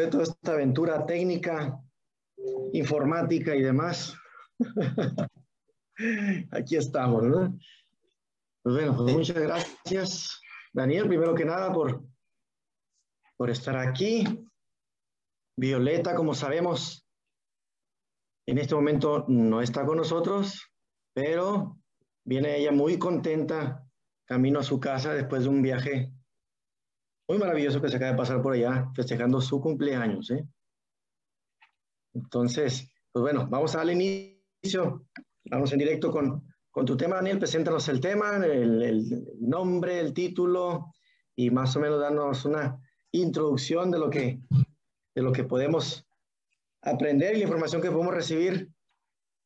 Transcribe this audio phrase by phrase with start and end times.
[0.00, 1.78] después de toda esta aventura técnica,
[2.72, 4.14] informática y demás,
[6.50, 7.58] aquí estamos, ¿no?
[8.62, 10.40] Pues bueno, pues muchas gracias,
[10.72, 12.04] Daniel, primero que nada, por,
[13.36, 14.24] por estar aquí.
[15.56, 17.06] Violeta, como sabemos,
[18.46, 20.70] en este momento no está con nosotros,
[21.12, 21.78] pero
[22.24, 23.84] viene ella muy contenta
[24.26, 26.12] camino a su casa después de un viaje
[27.30, 30.32] muy maravilloso que se acaba de pasar por allá, festejando su cumpleaños.
[30.32, 30.44] ¿eh?
[32.12, 35.06] Entonces, pues bueno, vamos a darle inicio.
[35.44, 37.38] Vamos en directo con, con tu tema, Daniel.
[37.38, 40.92] Preséntanos el tema, el, el, nombre, el título
[41.36, 42.76] y más o menos darnos una
[43.12, 44.40] introducción de lo que,
[45.14, 46.04] de lo que podemos
[46.82, 48.72] aprender y la información que podemos recibir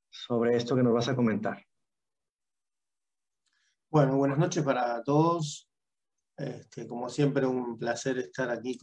[0.09, 1.63] sobre esto que nos vas a comentar.
[3.91, 5.69] Bueno, buenas noches para todos.
[6.37, 8.77] Este, como siempre, un placer estar aquí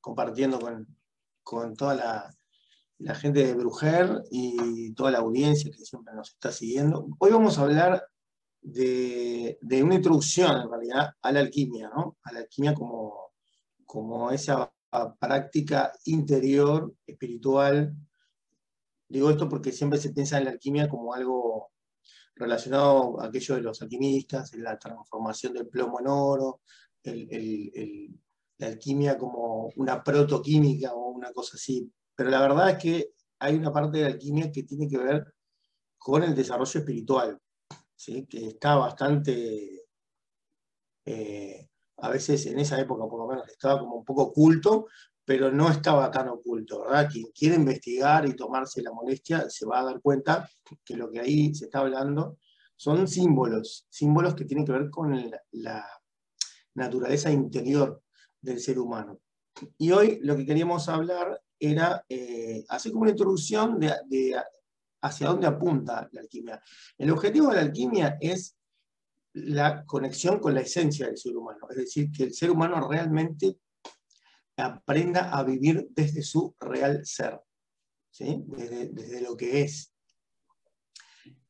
[0.00, 0.86] compartiendo con,
[1.42, 7.06] con toda la, gente de Brujer y toda la audiencia que siempre nos está siguiendo.
[7.18, 8.02] Hoy vamos a hablar
[8.62, 12.16] de, de una introducción, en realidad, a la alquimia, ¿no?
[12.22, 13.32] A la alquimia como,
[13.84, 14.72] como esa
[15.18, 17.94] práctica interior, espiritual.
[19.08, 21.70] Digo esto porque siempre se piensa en la alquimia como algo
[22.36, 26.60] relacionado a aquello de los alquimistas, la transformación del plomo en oro,
[27.04, 31.90] la alquimia como una protoquímica o una cosa así.
[32.14, 35.34] Pero la verdad es que hay una parte de la alquimia que tiene que ver
[35.98, 37.38] con el desarrollo espiritual,
[37.96, 38.26] ¿sí?
[38.26, 39.86] que está bastante,
[41.04, 44.86] eh, a veces en esa época por lo menos, estaba como un poco oculto,
[45.24, 47.08] pero no estaba tan oculto, ¿verdad?
[47.10, 50.48] Quien quiere investigar y tomarse la molestia se va a dar cuenta
[50.84, 52.38] que lo que ahí se está hablando
[52.76, 55.18] son símbolos, símbolos que tienen que ver con
[55.52, 55.86] la,
[56.74, 58.02] naturaleza interior
[58.40, 59.20] del ser humano.
[59.78, 64.36] Y hoy lo que queríamos hablar era eh, hacer como una introducción de, de,
[65.02, 66.62] hacia dónde apunta la alquimia.
[66.98, 68.56] El objetivo de la alquimia es
[69.34, 73.58] la conexión con la esencia del ser humano, es decir, que el ser humano realmente
[74.56, 77.40] aprenda a vivir desde su real ser,
[78.18, 79.92] desde, lo que es.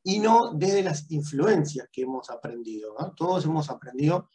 [0.02, 2.94] Y no desde las influencias que hemos aprendido.
[3.16, 4.30] Todos hemos aprendido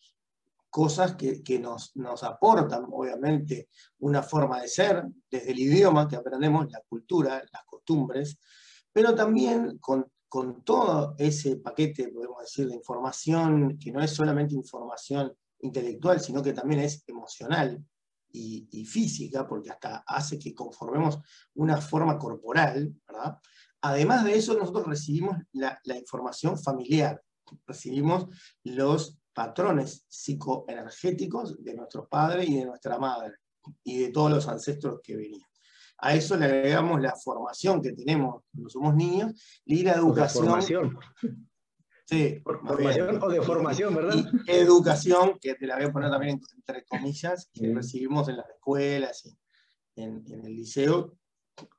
[0.69, 3.69] cosas que, nos, nos, aportan, obviamente,
[4.00, 8.38] una forma de ser, desde el idioma que aprendemos, la cultura, las costumbres,
[8.91, 14.56] pero también con, con todo ese paquete, podemos decir, de información, que no es solamente
[14.56, 17.84] información intelectual, sino que también es emocional,
[18.31, 21.19] y, física, porque hasta hace que conformemos
[21.56, 23.38] una forma corporal, ¿verdad?
[23.81, 27.22] Además de eso, nosotros recibimos la, información familiar,
[27.66, 28.28] recibimos
[28.63, 33.35] los patrones psicoenergéticos de nuestros padres y de nuestra madre,
[33.84, 35.47] y de todos los ancestros que venían.
[36.00, 39.34] A eso le agregamos la formación que tenemos cuando somos niños
[39.66, 40.62] y la educación.
[42.06, 44.16] Sí, formación o de formación, ¿verdad?
[44.47, 49.25] educación, que te la voy a poner también entre comillas, que recibimos en las escuelas
[49.95, 51.19] y en, el liceo,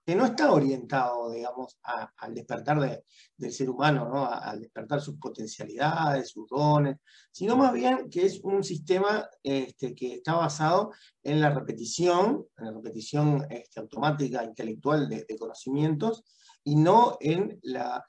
[0.04, 3.02] que no está orientado, digamos, al despertar
[3.36, 4.26] del ser humano, ¿no?
[4.26, 6.96] al despertar sus potencialidades, sus dones,
[7.30, 10.92] sino más bien que es un sistema este, que está basado
[11.22, 16.24] en la repetición, en la repetición este, automática, intelectual de, conocimientos,
[16.62, 18.04] y no en la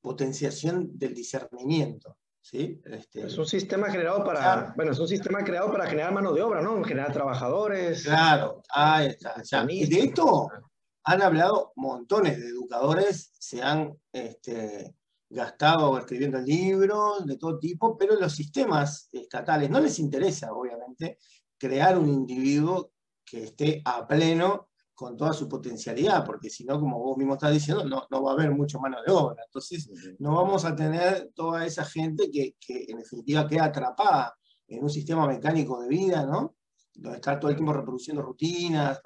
[0.00, 2.19] potenciación del discernimiento.
[2.40, 2.80] ¿Sí?
[2.84, 6.42] Este, es un sistema generado para, bueno, es un sistema creado para generar mano de
[6.42, 6.82] obra, ¿no?
[6.82, 8.04] Generar trabajadores.
[8.04, 9.64] Claro, ahí está.
[9.68, 10.48] Y de esto
[11.04, 14.94] han hablado montones de educadores, se han este,
[15.28, 21.18] gastado escribiendo libros de todo tipo, pero los sistemas estatales no les interesa, obviamente,
[21.58, 22.92] crear un individuo
[23.24, 24.69] que esté a pleno
[25.00, 28.32] con toda su potencialidad, porque si no, como vos mismo estás diciendo, no, no, va
[28.32, 29.42] a haber mucha mano de obra.
[29.46, 34.36] Entonces, no vamos a tener toda esa gente que, que, en definitiva queda atrapada
[34.68, 36.54] en un sistema mecánico de vida, ¿no?
[36.92, 39.00] Donde está todo el tiempo reproduciendo rutinas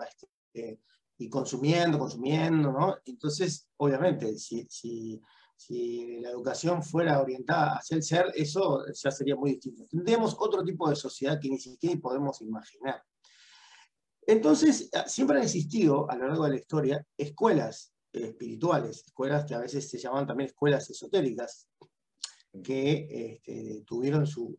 [0.53, 0.81] este,
[1.17, 2.97] y consumiendo, consumiendo, ¿no?
[3.05, 5.23] Entonces, obviamente, si, si,
[5.55, 9.87] si la educación fuera orientada hacia el ser, eso ya sería muy distinto.
[9.89, 13.01] Tendríamos otro tipo de sociedad que ni siquiera podemos imaginar.
[14.27, 19.55] Entonces, ah, siempre han existido a lo largo de la historia escuelas espirituales, escuelas que
[19.55, 21.69] a veces se llaman también escuelas esotéricas,
[22.63, 24.57] que este, tuvieron su,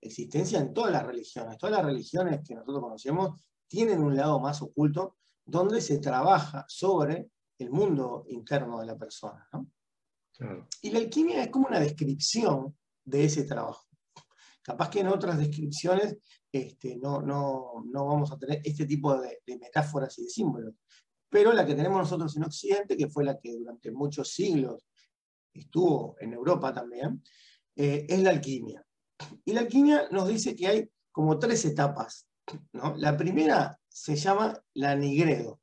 [0.00, 1.58] existencia en todas las religiones.
[1.58, 7.30] Todas las religiones que nosotros conocemos tienen un lado más oculto donde se trabaja sobre
[7.58, 9.48] el mundo interno de la persona.
[10.82, 13.87] Y la alquimia es como una descripción de ese trabajo.
[14.68, 16.18] Capaz que en otras descripciones
[16.52, 20.74] este, no, no, vamos a tener este tipo de, metáforas y de símbolos.
[21.30, 24.86] Pero la que tenemos nosotros en Occidente, que fue la que durante muchos siglos
[25.54, 27.24] estuvo en Europa también,
[27.76, 28.84] eh, es la alquimia.
[29.42, 32.28] Y la alquimia nos dice que hay como tres etapas.
[32.96, 35.62] La primera se llama la nigredo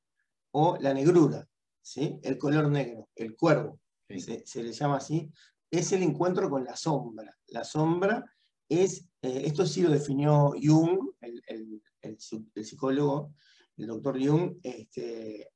[0.50, 1.48] o la negrura,
[1.80, 2.19] ¿sí?
[2.24, 3.80] el color negro, el cuervo,
[4.10, 5.31] se, le llama así,
[5.69, 7.38] es el encuentro con la sombra.
[7.50, 8.25] La sombra
[8.70, 12.18] es, eh, esto sí lo definió Jung, el,
[12.64, 13.34] psicólogo,
[13.78, 15.52] el doctor Jung, este,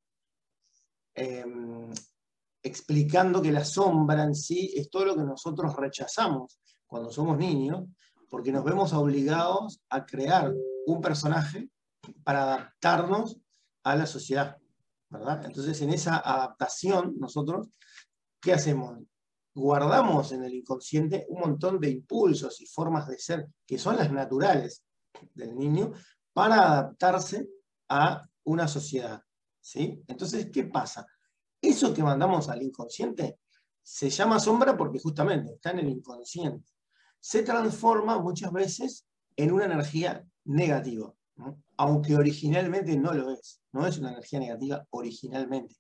[1.14, 1.92] em,
[2.62, 7.86] explicando que la sombra en sí es todo lo que nosotros rechazamos cuando somos niños,
[8.30, 10.54] porque nos vemos obligados a crear
[10.86, 11.70] un personaje
[12.24, 13.38] para adaptarnos
[13.84, 14.58] a la sociedad.
[15.44, 17.70] Entonces, en esa adaptación, nosotros,
[18.40, 19.00] ¿qué hacemos?
[19.60, 24.12] Guardamos en el inconsciente un montón de impulsos y formas de ser que son las
[24.12, 24.84] naturales
[25.34, 25.92] del niño
[26.34, 27.48] para adaptarse
[27.90, 29.22] a una sociedad.
[29.60, 30.04] ¿sí?
[30.08, 31.06] Entonces, ¿qué pasa?
[31.62, 33.40] Eso que mandamos al inconsciente
[33.82, 36.70] se llama sombra porque justamente está en el inconsciente.
[37.20, 39.06] Se transforma muchas veces
[39.36, 41.14] en una energía negativa
[41.78, 45.76] aunque originalmente no lo es, no es una energía negativa originalmente,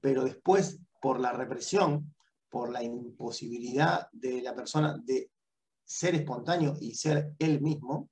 [0.00, 2.14] pero después por la represión,
[2.48, 5.30] por la imposibilidad de la persona de
[5.84, 8.10] ser espontáneo y ser él mismo,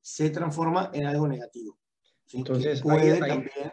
[0.00, 1.78] se transforma en algo negativo.
[2.32, 3.72] Entonces, puede también...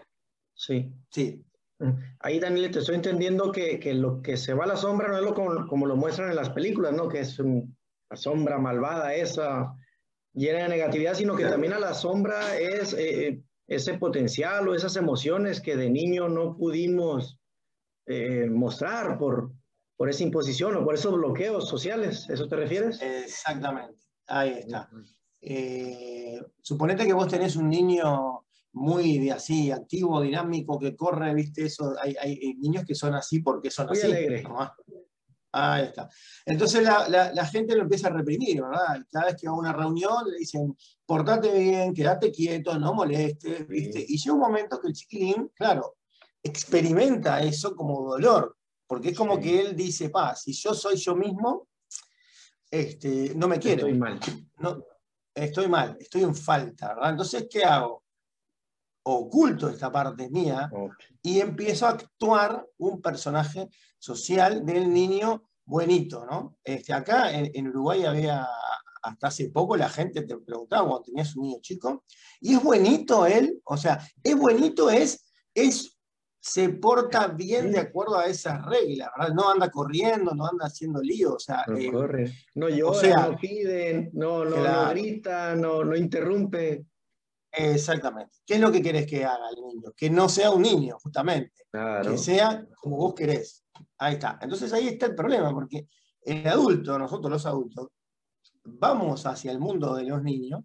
[0.54, 0.92] Sí.
[1.10, 1.44] Sí.
[1.80, 1.92] Mm.
[2.20, 5.24] Ahí, Daniel, te estoy entendiendo que, lo que se va a la sombra no es
[5.24, 7.08] lo como, lo muestran en las películas, ¿no?
[7.08, 7.66] Que es una
[8.14, 9.74] sombra malvada esa,
[10.34, 14.76] llena de negatividad, sino que también a la sombra es eh, eh, ese potencial o
[14.76, 17.40] esas emociones que de niño no pudimos
[18.06, 19.52] eh, mostrar por,
[20.00, 22.26] por esa imposición o por esos bloqueos sociales.
[22.30, 23.02] ¿Eso te refieres?
[23.02, 24.90] Exactamente, ahí está.
[26.62, 31.96] suponete que vos tenés un niño muy de así, activo, dinámico, que corre, viste, eso,
[32.02, 34.08] hay, hay niños que son así porque son así.
[34.08, 34.46] Alegre.
[35.52, 36.10] Ahí está.
[36.46, 39.06] Entonces la, gente lo empieza a reprimir, ¿verdad?
[39.12, 43.68] Cada vez que va a una reunión le dicen, portate bien, quédate quieto, no molestes,
[43.68, 44.06] ¿viste?
[44.08, 45.98] Y llega un momento que el chiquilín, claro,
[46.42, 48.56] experimenta eso como dolor,
[48.90, 51.68] porque es como que él dice, pa, si yo soy yo mismo,
[52.72, 53.86] este, no me quiero.
[53.86, 54.20] Estoy mal.
[54.58, 54.84] No,
[55.32, 57.12] estoy mal, estoy en falta, ¿verdad?
[57.12, 58.04] Entonces, ¿qué hago?
[59.04, 60.72] Oculto esta parte mía
[61.22, 63.70] y empiezo a actuar un personaje
[64.00, 66.58] social del niño buenito, ¿no?
[66.64, 68.48] Este, acá en, Uruguay había,
[69.04, 72.06] hasta hace poco la gente te preguntaba cuando tenías un niño chico,
[72.42, 73.62] ¿y es buenito él?
[73.66, 74.90] O sea, ¿es buenito?
[74.90, 75.99] Es, es
[76.40, 79.34] se porta bien de acuerdo a esas reglas, ¿verdad?
[79.34, 81.66] No anda corriendo, no anda haciendo lío, o sea...
[81.68, 86.86] No eh, corre, no llora, no pide, no, no, grita, no, no interrumpe.
[87.52, 88.38] Exactamente.
[88.46, 89.92] ¿Qué es lo que querés que haga el niño?
[89.98, 91.66] Que no sea un niño, justamente.
[92.04, 93.66] Que sea como vos querés.
[93.98, 94.40] Ahí está.
[94.42, 95.88] Entonces ahí está el problema, porque
[96.22, 97.90] el adulto, nosotros los adultos,
[98.64, 100.64] vamos hacia el mundo de los niños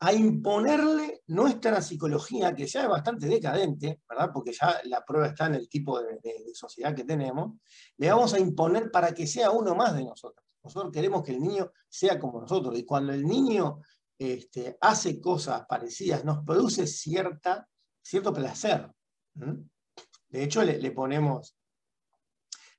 [0.00, 4.30] a imponerle nuestra psicología, que ya es bastante decadente, ¿verdad?
[4.32, 7.58] Porque ya la prueba está en el tipo de, de sociedad que tenemos,
[7.96, 10.46] le vamos a imponer para que sea uno más de nosotros.
[10.62, 12.78] Nosotros queremos que el niño sea como nosotros.
[12.78, 13.80] Y cuando el niño
[14.18, 17.68] este, hace cosas parecidas, nos produce cierta,
[18.02, 18.90] cierto placer.
[19.34, 21.56] De hecho, le, ponemos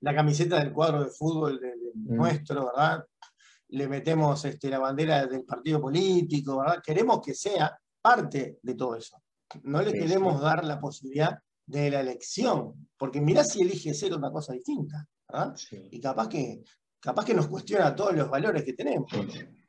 [0.01, 1.59] la camiseta del cuadro de fútbol
[1.95, 3.05] nuestro, ¿verdad?
[3.69, 6.81] Le metemos este, la bandera del partido político, ¿verdad?
[6.83, 9.21] Queremos que sea parte de todo eso.
[9.63, 14.31] No le queremos dar la posibilidad de la elección, porque mirá si elige ser una
[14.31, 15.55] cosa distinta, ¿verdad?
[15.91, 16.63] Y capaz que,
[16.99, 19.11] capaz que nos cuestiona todos los valores que tenemos.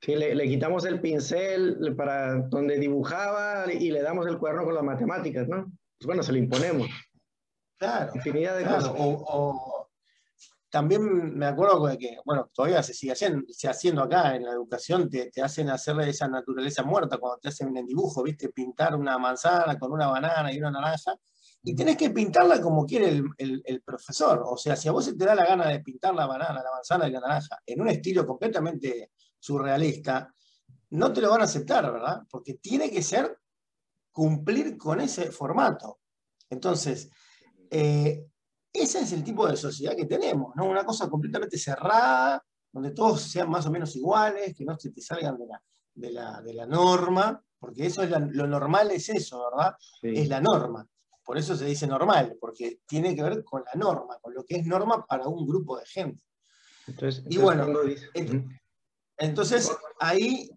[0.01, 4.85] Sí, le, quitamos el pincel para donde dibujaba y le damos el cuaderno con las
[4.85, 5.65] matemáticas, ¿no?
[5.99, 6.89] Pues bueno, se lo imponemos.
[7.79, 8.13] Claro.
[8.15, 8.93] Infinidad de cosas.
[8.97, 9.70] O,
[10.71, 15.11] también me acuerdo que, bueno, todavía se sigue haciendo, se haciendo acá en la educación,
[15.11, 18.51] te, te hacen hacer esa naturaleza muerta cuando te hacen el dibujo, ¿viste?
[18.51, 21.17] Pintar una manzana con una banana y una naranja
[21.63, 24.43] y tenés que pintarla como quiere el, profesor.
[24.47, 26.71] O sea, si a vos se te da la gana de pintar la banana, la
[26.71, 30.35] manzana y la naranja en un estilo completamente surrealista,
[30.91, 32.23] no te lo van a aceptar, ¿verdad?
[32.31, 33.39] Porque tiene que ser
[34.11, 36.01] cumplir con ese formato.
[36.49, 37.11] Entonces,
[37.71, 38.27] eh,
[38.73, 40.67] ese es el tipo de sociedad que tenemos, ¿no?
[40.67, 45.01] Una cosa completamente cerrada, donde todos sean más o menos iguales, que no se te
[45.01, 49.75] salgan de la, de la, norma, porque eso es lo normal es eso, ¿verdad?
[50.03, 50.87] Es la norma.
[51.25, 54.57] Por eso se dice normal, porque tiene que ver con la norma, con lo que
[54.57, 56.23] es norma para un grupo de gente.
[56.87, 57.67] Entonces, y bueno,
[59.17, 60.51] Entonces, ahí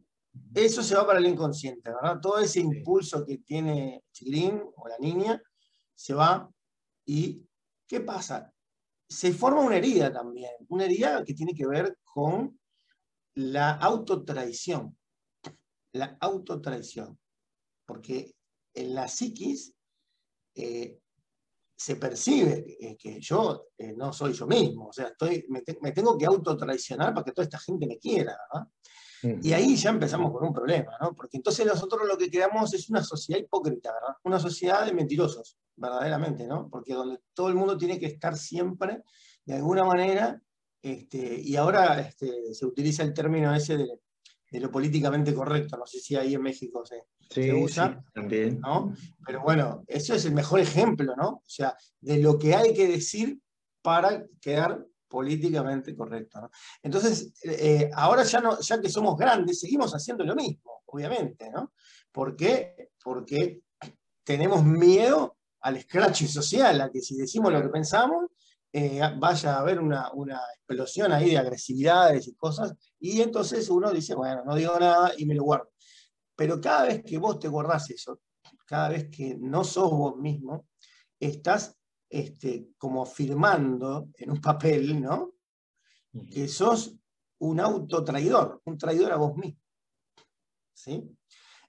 [0.54, 2.20] eso se va para el inconsciente, ¿verdad?
[2.22, 5.42] Todo ese impulso que tiene Chirín o la niña
[5.94, 6.50] se va
[7.06, 7.46] y
[7.94, 8.52] ¿qué pasa?
[9.08, 12.60] Se forma una herida también, una herida que tiene que ver con
[13.36, 14.98] la autotraición.
[15.92, 17.20] La autotraición.
[17.86, 18.34] Porque
[18.74, 19.76] en la psiquis
[20.56, 20.98] eh,
[21.78, 26.26] se percibe que yo eh, no soy yo mismo, o sea, estoy, me, tengo que
[26.26, 28.36] autotraicionar para que toda esta gente me quiera.
[29.42, 31.14] Y ahí ya empezamos con un problema, ¿no?
[31.14, 34.16] porque entonces nosotros lo que creamos es una sociedad hipócrita, ¿verdad?
[34.24, 36.70] una sociedad de mentirosos, verdaderamente, ¿no?
[36.70, 39.04] porque donde todo el mundo tiene que estar siempre,
[39.46, 40.42] de alguna manera,
[40.82, 43.88] este, y ahora este, se utiliza el término ese de,
[44.54, 45.78] de lo políticamente correcto.
[45.78, 48.04] No sé si ahí en México se, usa.
[48.14, 48.60] también.
[48.60, 48.94] ¿no?
[49.26, 51.30] Pero bueno, eso es el mejor ejemplo, ¿no?
[51.30, 53.40] O sea, de lo que hay que decir
[53.82, 56.42] para quedar políticamente correcto.
[56.42, 56.52] ¿no?
[56.84, 61.74] Entonces, eh, ahora ya, no, ya que somos grandes, seguimos haciendo lo mismo, obviamente, ¿no?
[62.12, 62.92] ¿Por qué?
[63.04, 63.62] Porque
[64.24, 68.26] tenemos miedo al scratch social, a que si decimos lo que pensamos,
[68.72, 70.12] eh, vaya a haber una,
[70.58, 75.26] explosión ahí de agresividades y cosas, y entonces uno dice, bueno, no digo nada y
[75.26, 75.72] me lo guardo.
[76.36, 78.22] Pero cada vez que vos te guardás eso,
[78.66, 80.68] cada vez que no sos vos mismo,
[81.20, 81.78] estás
[82.10, 85.36] este, como firmando en un papel, ¿no?
[86.32, 86.96] Que sos
[87.40, 89.62] un autotraidor, un traidor a vos mismo.
[90.74, 91.04] ¿Sí?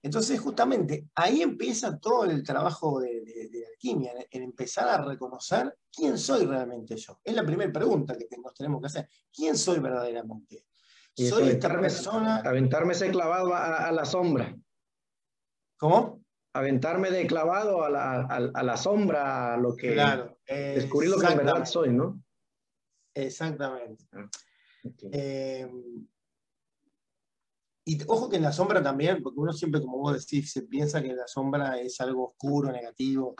[0.04, 3.24] Entonces, justamente, ahí empieza todo el trabajo de,
[3.72, 7.22] alquimia, en, empezar a reconocer quién soy realmente yo.
[7.24, 9.08] Es la primera pregunta que nos tenemos que hacer.
[9.34, 10.66] ¿Quién soy verdaderamente?
[11.16, 12.36] soy esta persona...
[12.44, 14.54] Aventarme ese clavado a, la sombra.
[15.78, 16.22] ¿Cómo?
[16.52, 19.94] Aventarme de clavado a la, sombra, a lo que...
[19.94, 20.38] Claro.
[20.46, 22.22] Descubrir lo que en verdad soy, ¿no?
[23.14, 24.04] Exactamente.
[24.12, 24.28] Ah,
[25.12, 25.66] eh,
[27.84, 31.02] y ojo que en la sombra también, porque uno siempre, como vos decís, se piensa
[31.02, 33.34] que la sombra es algo oscuro, negativo,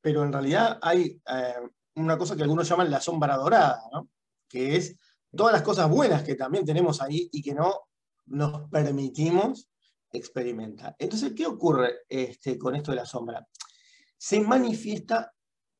[0.00, 1.54] pero en realidad hay eh,
[1.96, 4.10] una cosa que algunos llaman la sombra dorada, ¿no?
[4.48, 4.96] que es
[5.34, 7.88] todas las cosas buenas que también tenemos ahí y que no
[8.26, 9.68] nos permitimos
[10.10, 10.94] experimentar.
[10.98, 13.46] Entonces, ¿qué ocurre este, con esto de la sombra?
[14.16, 15.32] Se manifiesta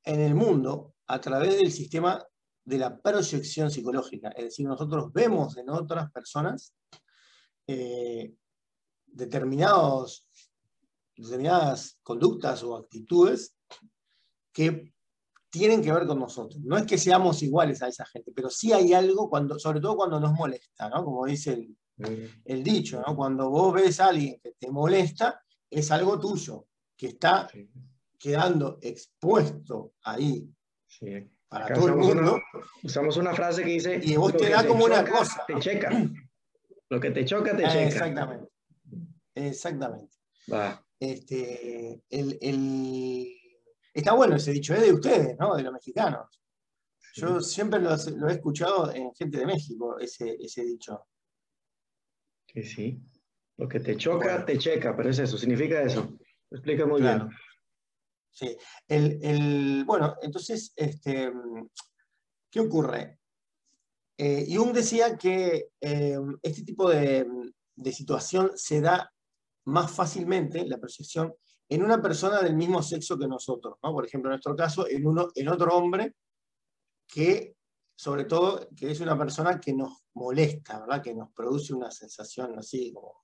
[0.04, 2.24] en el mundo a través del sistema
[2.64, 6.74] de la proyección psicológica, es decir, nosotros vemos en otras personas
[7.66, 8.34] eh,
[9.06, 10.26] determinados,
[11.16, 13.56] determinadas conductas o actitudes
[14.52, 14.92] que
[15.50, 16.60] tienen que ver con nosotros.
[16.62, 19.96] No es que seamos iguales a esa gente, pero sí hay algo, cuando, sobre todo
[19.96, 21.04] cuando nos molesta, ¿no?
[21.04, 21.68] como dice
[22.44, 23.14] el, dicho, ¿no?
[23.14, 26.66] cuando vos ves a alguien que te molesta, es algo tuyo,
[26.96, 27.48] que está
[28.18, 30.48] quedando expuesto ahí
[31.48, 32.40] para todo el mundo.
[32.82, 34.00] usamos una frase que dice...
[34.02, 35.44] Y vos te da como una cosa.
[35.46, 35.90] Te checa.
[36.92, 37.84] Lo que te choca, te checa.
[37.86, 38.52] Exactamente.
[39.34, 40.14] Exactamente.
[41.00, 42.02] Este,
[43.94, 45.56] Está bueno ese dicho, es de ustedes, ¿no?
[45.56, 46.38] De los mexicanos.
[47.14, 47.94] Yo siempre lo,
[48.28, 51.06] he escuchado en gente de México, ese, ese dicho.
[52.52, 53.02] Sí, sí.
[53.56, 56.18] Lo que te choca, te checa, pero es eso, significa eso.
[56.50, 57.26] Lo explica muy bien.
[58.30, 58.54] Sí.
[58.86, 61.32] El, bueno, entonces, este,
[62.50, 63.21] ¿qué ocurre?
[64.18, 67.26] Eh, Jung decía que eh, este tipo de,
[67.92, 69.12] situación se da
[69.64, 71.34] más fácilmente, la proyección,
[71.68, 73.78] en una persona del mismo sexo que nosotros.
[73.80, 76.14] Por ejemplo, en nuestro caso, en, uno, otro hombre
[77.06, 77.56] que,
[77.96, 81.02] sobre todo, que es una persona que nos molesta, ¿verdad?
[81.02, 83.21] que nos produce una sensación así como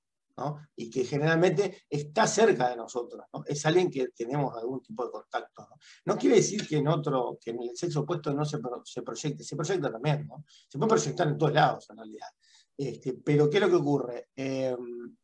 [0.76, 5.68] y que generalmente está cerca de nosotros, es alguien que tenemos algún tipo de contacto.
[6.04, 9.44] No, quiere decir que en otro, que en el sexo opuesto no se, se proyecte,
[9.44, 10.28] se proyecta también,
[10.68, 12.28] se puede proyectar en todos lados en realidad.
[12.76, 14.28] Este, pero ¿qué es lo que ocurre?
[14.36, 15.16] Em,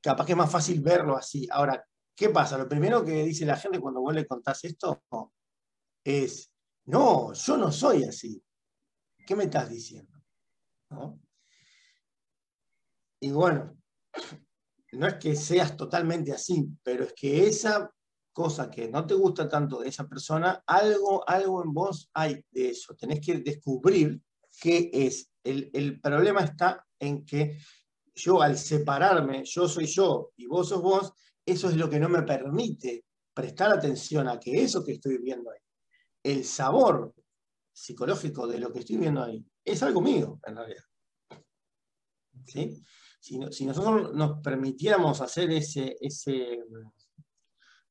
[0.00, 1.46] capaz que es más fácil verlo así.
[1.50, 2.56] Ahora, ¿qué pasa?
[2.56, 5.02] Lo primero que dice la gente cuando vos le contás esto
[6.02, 6.50] es,
[6.86, 8.42] no, yo no soy así.
[9.26, 10.12] ¿Qué me estás diciendo?
[10.90, 11.20] ¿No?
[13.20, 13.76] Y bueno,
[14.92, 17.90] no es que seas totalmente así, pero es que esa
[18.32, 22.70] cosa que no te gusta tanto de esa persona, algo, algo en vos hay de
[22.70, 22.94] eso.
[22.94, 24.20] Tenés que descubrir
[24.60, 25.30] qué es.
[25.42, 27.58] El, el problema está en que
[28.14, 31.12] yo al separarme, yo soy yo y vos sos vos,
[31.44, 35.50] eso es lo que no me permite prestar atención a que eso que estoy viendo
[35.50, 35.60] ahí,
[36.22, 37.14] el sabor
[37.72, 40.84] psicológico de lo que estoy viendo ahí, es algo mío, en realidad.
[42.46, 42.82] ¿Sí?
[43.50, 45.96] Si, nosotros nos permitiéramos hacer ese,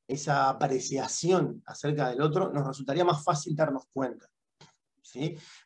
[0.08, 4.30] esa apreciación acerca del otro, nos resultaría más fácil darnos cuenta.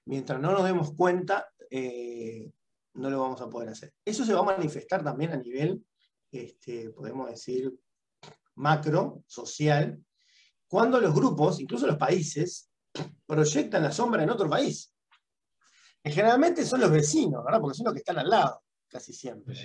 [0.05, 2.51] Mientras no nos demos cuenta, eh,
[2.95, 3.93] no lo vamos a poder hacer.
[4.03, 5.83] Eso se va a manifestar también a nivel,
[6.31, 7.71] este, podemos decir,
[8.55, 10.03] macro, social,
[10.67, 12.71] cuando los grupos, incluso los países,
[13.25, 14.93] proyectan la sombra en otro país.
[16.03, 17.59] Generalmente son los vecinos, ¿verdad?
[17.61, 19.55] Porque son los que están al lado, casi siempre.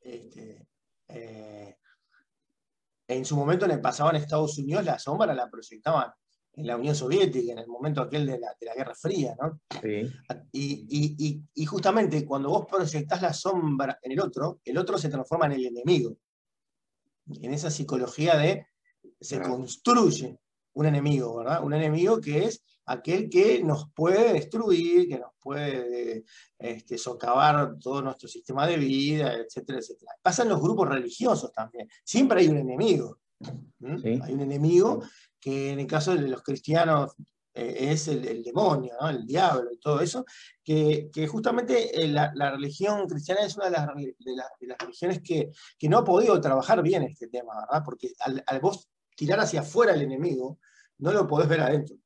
[0.00, 0.66] Este,
[1.08, 1.76] eh,
[3.08, 6.10] en su momento en el pasado en Estados Unidos la sombra la proyectaban
[6.52, 9.60] en la Unión Soviética, en el momento aquel de la, Guerra Fría, ¿no?
[10.52, 15.52] Y, justamente cuando vos proyectás la sombra en el otro, el otro se transforma en
[15.52, 16.16] el enemigo.
[17.40, 18.66] En esa psicología de
[19.20, 20.38] se construye
[20.74, 21.64] un enemigo, ¿verdad?
[21.64, 26.24] Un enemigo que es aquel que nos puede destruir, que nos puede
[26.58, 30.12] este, socavar todo nuestro sistema de vida, etcétera, etcétera.
[30.20, 31.88] Pasan los grupos religiosos también.
[32.04, 33.18] Siempre hay un enemigo.
[33.82, 35.02] Hay un enemigo
[35.38, 37.14] que en el caso de los cristianos
[37.54, 40.24] eh, es el, demonio, el diablo y todo eso,
[40.64, 45.50] que, justamente eh, la, religión cristiana es una de las, religiones que,
[45.88, 47.82] no ha podido trabajar bien este tema, ¿verdad?
[47.84, 50.58] Porque al, vos tirar hacia afuera el enemigo,
[50.98, 51.96] no lo podés ver adentro.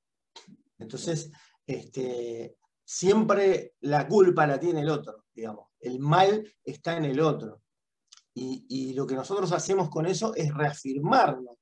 [0.78, 1.30] Entonces,
[1.66, 5.70] este, siempre la culpa la tiene el otro, digamos.
[5.80, 7.62] El mal está en el otro.
[8.36, 11.56] Y, lo que nosotros hacemos con eso es reafirmarnos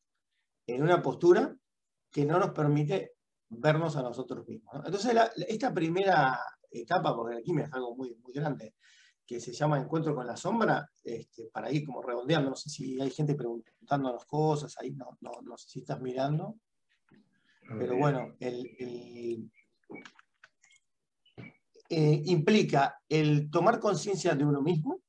[0.66, 1.54] en una postura
[2.10, 3.12] que no nos permite
[3.50, 4.74] vernos a nosotros mismos.
[4.84, 5.14] Entonces,
[5.48, 6.40] esta primera
[6.70, 8.74] etapa, porque aquí me es algo muy, muy grande,
[9.26, 12.98] que se llama Encuentro con la Sombra, este, para ir como redondeando, no sé si
[13.00, 16.56] hay gente preguntándonos cosas, ahí no, no, no sé si estás mirando,
[17.68, 19.50] pero bueno, el,
[21.88, 25.00] eh, implica el tomar conciencia de uno mismo,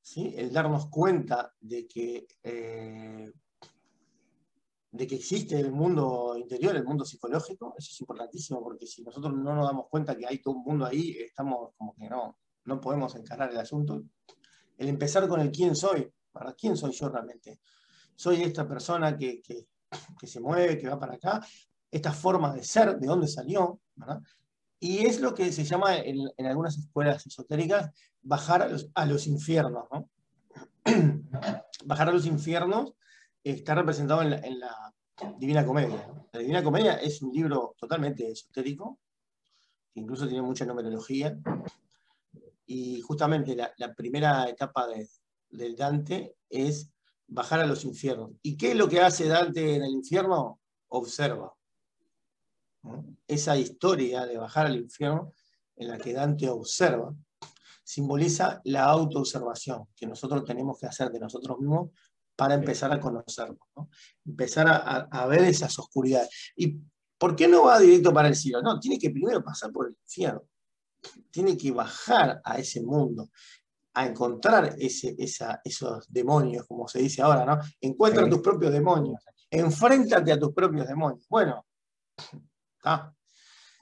[0.00, 0.34] ¿sí?
[0.36, 3.32] el darnos cuenta de que eh,
[4.90, 9.34] de que existe el mundo interior, el mundo psicológico, eso es importantísimo, porque si nosotros
[9.34, 12.80] no nos damos cuenta que hay todo un mundo ahí, estamos como que no, no
[12.80, 14.02] podemos encarar el asunto.
[14.76, 17.60] El empezar con el quién soy, ¿para quién soy yo realmente?
[18.14, 19.42] Soy esta persona que,
[20.22, 21.40] se mueve, que va para acá,
[21.90, 23.80] esta forma de ser, de dónde salió.
[24.80, 27.90] Y es lo que se llama en, algunas escuelas esotéricas
[28.22, 30.08] bajar a los, infiernos, ¿no?
[31.84, 32.94] bajar a los infiernos
[33.42, 34.94] está representado en la,
[35.38, 36.06] Divina Comedia.
[36.32, 39.00] La Divina Comedia es un libro totalmente esotérico,
[39.94, 41.36] incluso tiene mucha numerología,
[42.66, 45.08] y justamente la, primera etapa de,
[45.50, 46.90] del Dante es
[47.26, 48.32] bajar a los infiernos.
[48.42, 50.60] ¿Y qué es lo que hace Dante en el infierno?
[50.88, 51.57] Observa.
[53.26, 55.32] Esa historia de bajar al infierno
[55.76, 57.14] en la que Dante observa
[57.84, 61.90] simboliza la autoobservación que nosotros tenemos que hacer de nosotros mismos
[62.36, 63.58] para empezar a conocerlo,
[64.24, 66.52] empezar a, ver esas oscuridades.
[66.54, 66.76] ¿Y
[67.16, 68.62] por qué no va directo para el cielo?
[68.62, 70.42] No, tiene que primero pasar por el infierno,
[71.30, 73.30] tiene que bajar a ese mundo,
[73.94, 77.58] a encontrar ese, esos demonios, como se dice ahora, ¿no?
[77.80, 81.26] Encuentra tus propios demonios, enfréntate a tus propios demonios.
[81.28, 81.66] Bueno,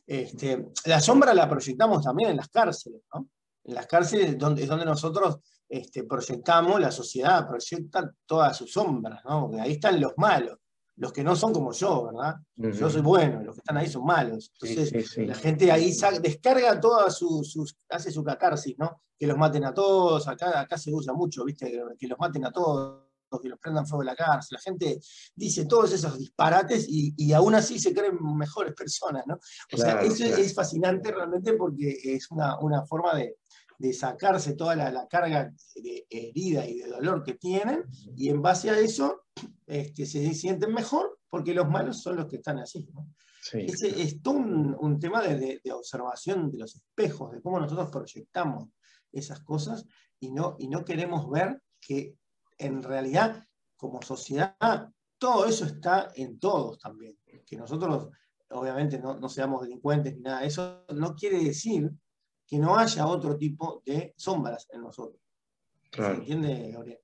[0.06, 3.28] este, la sombra la proyectamos también en las cárceles, ¿no?
[3.64, 9.20] En las cárceles donde, es donde nosotros este, proyectamos, la sociedad proyecta todas sus sombras,
[9.24, 9.48] ¿no?
[9.48, 10.58] Porque ahí están los malos,
[10.96, 12.36] los que no son como yo, ¿verdad?
[12.54, 14.52] Yo soy bueno, los que están ahí son malos.
[14.60, 19.02] Entonces, la gente ahí descarga todas sus, hace su catarsis, ¿no?
[19.18, 21.70] Que los maten a todos, acá, acá se usa mucho, ¿viste?
[21.98, 23.05] Que, los maten a todos
[23.40, 24.56] que los prendan fuego en la cárcel.
[24.56, 25.00] La gente
[25.34, 29.38] dice todos esos disparates y, aún así se creen mejores personas, ¿no?
[29.72, 33.36] O sea, eso es fascinante realmente porque es una, una forma de,
[33.78, 37.84] de sacarse toda la, carga de herida y de dolor que tienen,
[38.16, 39.24] y en base a eso
[39.66, 42.88] este, se sienten mejor porque los malos son los que están así.
[43.52, 48.68] Ese es todo un, tema de, observación de los espejos, de cómo nosotros proyectamos
[49.12, 49.84] esas cosas
[50.18, 52.16] y no, y no queremos ver que
[52.58, 57.16] en realidad como sociedad todo eso está en todos también.
[57.46, 58.08] Que nosotros
[58.50, 61.90] obviamente no, no seamos delincuentes ni nada, eso no quiere decir
[62.46, 65.20] que no haya otro tipo de sombras en nosotros.
[65.90, 67.00] ¿Se entiende, Gabriel?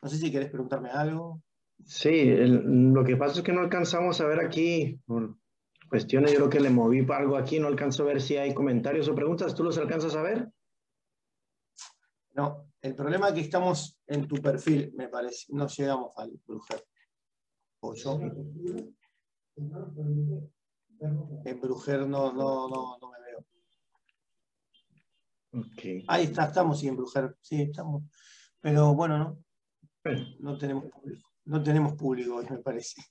[0.00, 1.42] No sé si querés preguntarme algo.
[1.84, 5.36] Sí, lo que pasa es que no alcanzamos a ver aquí, por
[5.88, 9.08] cuestiones, yo creo que le moví algo aquí, no alcanzo a ver si hay comentarios
[9.08, 10.48] o preguntas, ¿tú los alcanzas a ver?
[12.34, 16.84] No, el problema es que estamos en tu perfil, me parece, no llegamos al brujer.
[17.80, 18.20] O yo.
[21.44, 23.22] En brujer no, no, no, no me
[26.08, 28.04] Ahí está, estamos sin embrujar, sí, estamos.
[28.60, 29.44] Pero bueno, no.
[30.40, 31.30] No tenemos público.
[31.44, 33.02] No tenemos público hoy, me parece.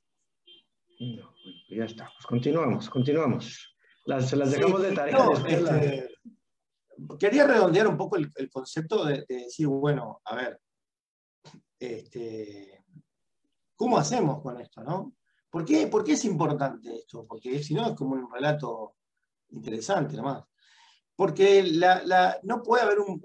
[1.00, 1.34] No,
[1.70, 2.06] ya está.
[2.06, 3.78] Pues continuamos, continuamos.
[4.06, 5.18] Las, las dejamos de tarea.
[5.48, 6.11] Este,
[7.20, 10.62] quería redondear un poco el, concepto de, decir, bueno, a ver,
[11.80, 12.84] este,
[13.76, 14.84] ¿cómo hacemos con esto?
[14.84, 15.16] ¿no?
[15.50, 17.26] ¿Por, qué, ¿Por es importante esto?
[17.28, 18.96] Porque si no es como un relato
[19.50, 20.44] interesante nomás.
[21.16, 21.64] Porque
[22.44, 23.22] no puede haber un,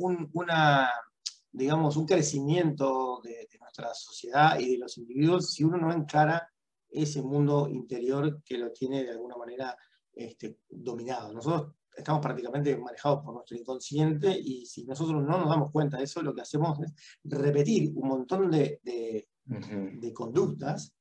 [1.53, 6.51] digamos, un crecimiento de, nuestra sociedad y de los individuos si uno no encara
[6.89, 9.77] ese mundo interior que lo tiene de alguna manera
[10.13, 11.33] este, dominado.
[11.33, 16.05] Nosotros estamos prácticamente manejados por nuestro inconsciente y si nosotros no nos damos cuenta de
[16.05, 16.93] eso, lo que hacemos es
[17.25, 20.95] repetir un montón de, de, conductas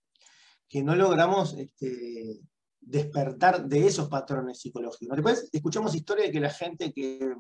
[0.68, 2.42] que no logramos este,
[2.80, 5.16] despertar de esos patrones psicológicos.
[5.16, 7.36] Después escuchamos historias de que la gente que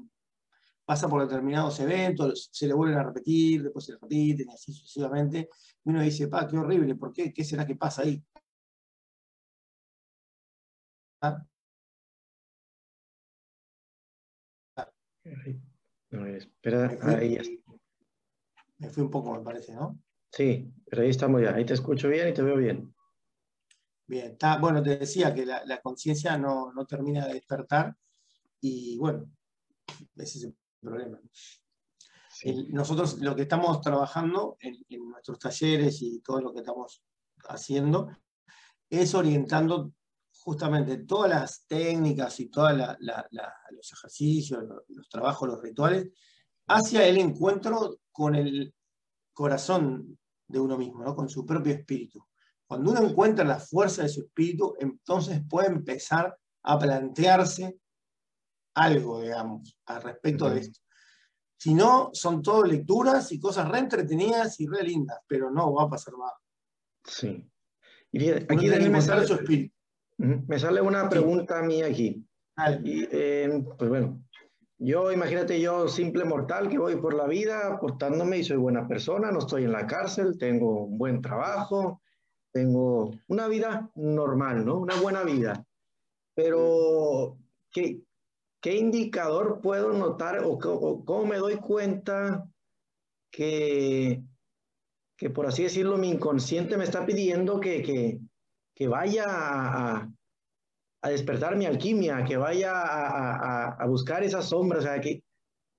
[0.86, 4.72] pasa por determinados eventos, se le vuelven a repetir, después se le repiten y así
[4.72, 5.50] sucesivamente,
[5.84, 7.34] y uno dice, pa, qué horrible, ¿por qué?
[7.34, 8.24] ¿Qué será que pasa ahí?
[16.11, 17.38] No, espera, ahí
[18.77, 19.99] Me fui un poco, me parece, ¿no?
[20.31, 21.55] Sí, pero ahí estamos ya.
[21.55, 22.93] Ahí te escucho bien y te veo bien.
[24.07, 27.95] Bien, está, bueno, te decía que la, conciencia no, termina de despertar
[28.61, 29.31] y bueno,
[30.15, 31.19] ese es el problema.
[32.69, 34.77] nosotros lo que estamos trabajando en,
[35.09, 37.01] nuestros talleres y todo lo que estamos
[37.47, 38.09] haciendo
[38.89, 39.91] es orientando
[40.45, 46.08] justamente todas las técnicas y todos los ejercicios, los, trabajos, los rituales,
[46.67, 48.71] hacia el encuentro con el
[49.34, 51.15] corazón de uno mismo, ¿no?
[51.15, 52.23] con su propio espíritu.
[52.67, 57.79] Cuando uno encuentra la fuerza de su espíritu, entonces puede empezar a plantearse
[58.75, 60.79] algo, digamos, al respecto de esto.
[61.58, 65.86] Si no, son todo lecturas y cosas re entretenidas y re lindas, pero no va
[65.86, 66.38] a pasar nada.
[67.03, 67.49] Sí.
[68.12, 68.69] Y aquí
[69.01, 69.75] sale, su espíritu.
[70.17, 72.25] Me sale una pregunta a mí aquí.
[72.84, 74.21] Y, eh, pues bueno,
[74.78, 79.32] yo, imagínate, yo, simple mortal que voy por la vida portándome y soy buena persona,
[79.32, 82.01] no estoy en la cárcel, tengo un buen trabajo,
[82.51, 84.80] tengo una vida normal, ¿no?
[84.80, 85.65] Una buena vida.
[86.34, 87.38] Pero,
[87.71, 88.01] ¿qué,
[88.62, 92.49] qué indicador puedo notar o, cómo me doy cuenta
[93.32, 94.23] que,
[95.17, 98.19] que, por así decirlo, mi inconsciente me está pidiendo que, que,
[98.75, 100.11] que vaya a,
[101.01, 105.23] a despertar mi alquimia, que vaya a, buscar esas sombras, o sea, ¿qué,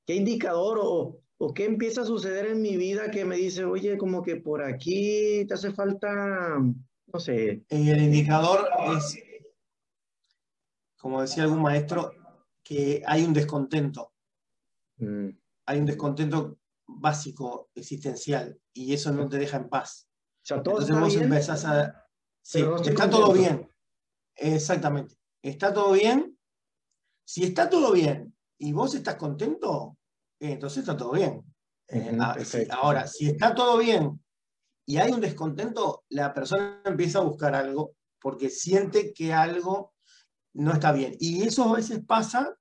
[0.06, 3.98] qué indicador o, o, qué empieza a suceder en mi vida que me dice, oye,
[3.98, 7.64] como que por aquí te hace falta, no sé.
[7.68, 9.18] El indicador es,
[10.96, 12.12] como decía algún maestro,
[12.62, 14.12] que hay un descontento.
[14.96, 15.28] Mm.
[15.66, 20.08] Hay un descontento básico, existencial, y eso no te deja en paz.
[20.08, 22.05] O sea, todo Entonces vos empezás a...
[22.46, 23.68] Sí, está todo bien.
[24.36, 25.16] Exactamente.
[25.42, 26.38] ¿Está todo bien?
[27.24, 29.98] Si está todo bien y vos estás contento,
[30.38, 31.42] eh, entonces está todo bien.
[31.88, 32.36] Eh, ah,
[32.70, 34.24] ahora, si está todo bien
[34.86, 39.94] y hay un descontento, la persona empieza a buscar algo porque siente que algo
[40.54, 41.16] no está bien.
[41.18, 42.56] Y eso a veces pasa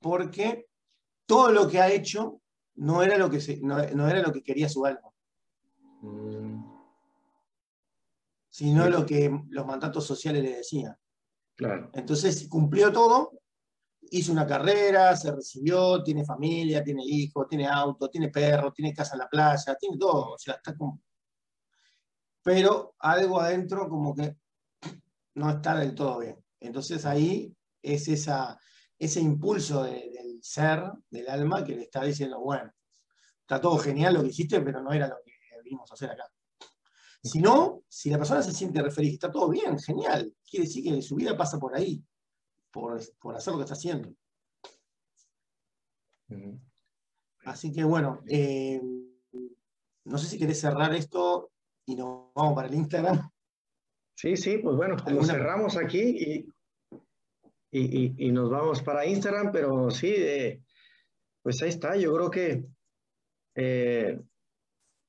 [0.00, 0.68] porque
[1.26, 2.40] todo lo que ha hecho
[2.76, 5.10] no era lo que, no, era lo que quería su alma.
[6.00, 6.71] Mm
[8.62, 10.96] sino lo que los mandatos sociales le decían.
[11.56, 11.90] Claro.
[11.94, 13.32] Entonces cumplió todo,
[14.02, 19.16] hizo una carrera, se recibió, tiene familia, tiene hijos, tiene auto, tiene perro, tiene casa
[19.16, 21.02] en la playa, tiene todo, o sea, está como...
[22.40, 24.36] Pero algo adentro como que
[25.34, 26.36] no está del todo bien.
[26.60, 28.56] Entonces ahí es esa,
[28.96, 32.72] ese impulso del ser, del alma, que le está diciendo, bueno,
[33.40, 35.32] está todo genial lo que hiciste, pero no era lo que
[35.64, 36.30] vinimos a hacer acá.
[37.22, 40.34] Si no, si la persona se siente referida, está todo bien, genial.
[40.48, 42.02] Quiere decir que su vida pasa por ahí,
[42.72, 44.12] por, hacer lo que está haciendo.
[47.44, 48.80] Así que bueno, eh,
[50.04, 51.52] no sé si querés cerrar esto
[51.86, 53.30] y nos vamos para el Instagram.
[54.16, 56.46] Sí, sí, pues bueno, lo cerramos aquí
[57.70, 60.62] y, y, nos vamos para Instagram, pero sí, eh,
[61.42, 62.64] pues ahí está, yo creo que
[63.54, 64.20] eh,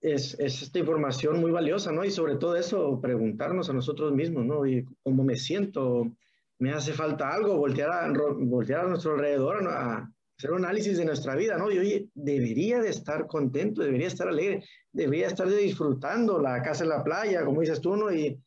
[0.03, 2.03] es, esta información muy valiosa, ¿no?
[2.03, 4.65] Y sobre todo eso, preguntarnos a nosotros mismos, ¿no?
[4.65, 6.11] Y cómo me siento,
[6.59, 11.05] me hace falta algo, voltear a, voltear a nuestro alrededor, a hacer un análisis de
[11.05, 11.71] nuestra vida, ¿no?
[11.71, 16.89] Y oye, debería de estar contento, debería estar alegre, debería estar disfrutando la casa en
[16.89, 18.13] la playa, como dices tú, ¿no?
[18.13, 18.37] Y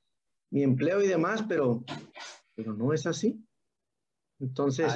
[0.51, 1.83] mi empleo y demás, pero,
[2.55, 3.43] pero no es así.
[4.39, 4.93] Entonces,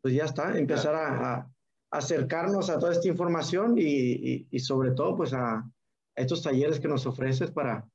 [0.00, 1.46] pues ya está, empezar a
[1.90, 5.64] acercarnos a toda esta información y, y, sobre todo pues a,
[6.14, 7.88] estos talleres que nos ofreces para,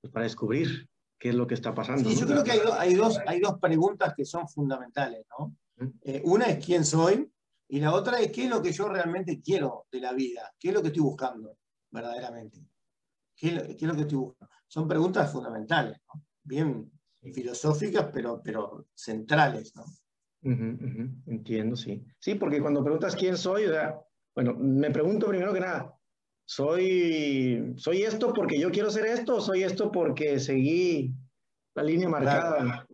[0.00, 2.08] pues, para descubrir qué es lo que está pasando.
[2.08, 5.56] Sí, yo creo que hay, hay, dos, hay dos preguntas que son fundamentales, ¿no?
[6.02, 7.30] Eh, una es quién soy
[7.68, 10.68] Y la otra es qué es lo que yo realmente quiero de la vida, qué
[10.68, 11.58] es lo que estoy buscando
[11.90, 12.60] verdaderamente.
[13.34, 14.54] ¿Qué es lo, que estoy buscando?
[14.66, 15.98] Son preguntas fundamentales,
[16.42, 16.90] bien
[17.34, 19.74] filosóficas, pero, pero centrales.
[19.74, 19.84] ¿no?
[20.42, 22.04] Entiendo, sí.
[22.18, 24.00] Sí, porque cuando preguntas quién soy, o sea,
[24.34, 25.94] bueno, me pregunto primero que nada,
[26.44, 31.14] ¿soy, ¿soy esto porque yo quiero ser esto o soy esto porque seguí
[31.74, 32.86] la línea marcada?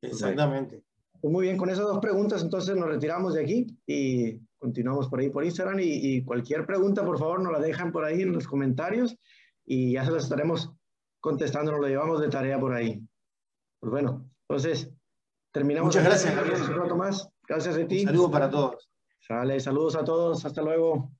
[0.00, 0.82] Exactamente.
[1.20, 5.20] Pues muy bien, con esas dos preguntas entonces nos retiramos de aquí y continuamos por
[5.20, 8.32] ahí por Instagram y, y cualquier pregunta por favor nos la dejan por ahí en
[8.32, 9.16] los comentarios
[9.66, 10.72] y ya se las estaremos
[11.20, 13.02] contestando, nos lo llevamos de tarea por ahí.
[13.80, 14.92] Pues bueno, entonces
[15.54, 15.94] terminamos.
[15.94, 17.28] Muchas gracias, Un rato más.
[17.48, 18.04] Gracias a ti.
[18.04, 18.90] Saludos para todos.
[19.20, 20.44] Sale, saludos a todos.
[20.44, 21.12] Hasta luego.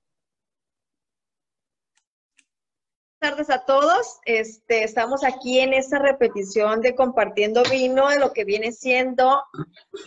[3.20, 4.18] Buenas tardes a todos.
[4.26, 9.40] Este, estamos aquí en esta repetición de Compartiendo Vino, de lo que viene siendo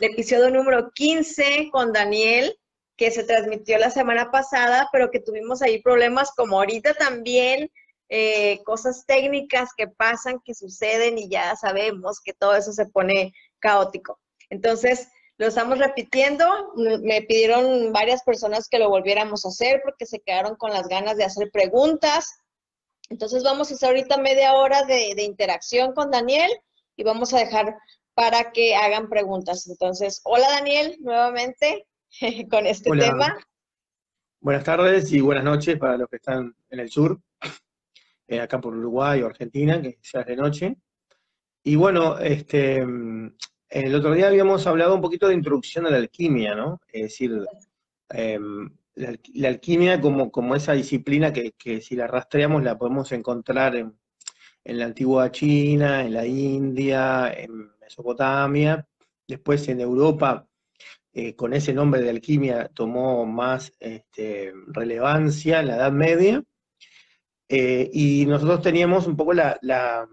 [0.01, 2.59] el episodio número 15 con Daniel,
[2.97, 7.71] que se transmitió la semana pasada, pero que tuvimos ahí problemas como ahorita también
[8.09, 13.33] eh, cosas técnicas que pasan, que suceden y ya sabemos que todo eso se pone
[13.59, 14.19] caótico.
[14.49, 16.45] Entonces, lo estamos repitiendo.
[16.75, 21.17] Me pidieron varias personas que lo volviéramos a hacer porque se quedaron con las ganas
[21.17, 22.39] de hacer preguntas.
[23.09, 26.51] Entonces, vamos a hacer ahorita media hora de, interacción con Daniel
[26.95, 27.77] y vamos a dejar
[28.15, 29.67] para que hagan preguntas.
[29.67, 31.87] Entonces, hola Daniel, nuevamente
[32.49, 33.37] con este tema.
[34.39, 37.19] Buenas tardes y buenas noches para los que están en el sur.
[38.27, 40.77] Eh, acá por Uruguay o Argentina, que ya es de noche.
[41.63, 42.77] Y bueno, este,
[43.69, 46.79] el otro día habíamos hablado un poquito de introducción a la alquimia, ¿no?
[46.91, 47.45] Es decir,
[48.09, 53.93] em, la, alquimia como, como esa disciplina que, si la rastreamos la podemos encontrar en,
[54.63, 58.85] la antigua China, en la India, en Mesopotamia,
[59.27, 60.47] después en Europa,
[61.13, 66.43] eh, con ese nombre de alquimia tomó más este, relevancia en la Edad Media,
[67.49, 70.07] eh, y nosotros teníamos un poco la,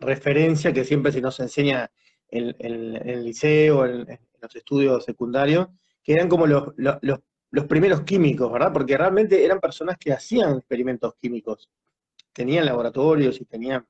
[0.00, 1.90] referencia que siempre se nos enseña
[2.28, 4.06] en, el liceo, en,
[4.40, 5.68] los estudios secundarios,
[6.02, 6.72] que eran como los,
[7.68, 8.72] primeros químicos, ¿verdad?
[8.72, 11.68] Porque realmente eran personas que hacían experimentos químicos,
[12.32, 13.86] tenían laboratorios y tenían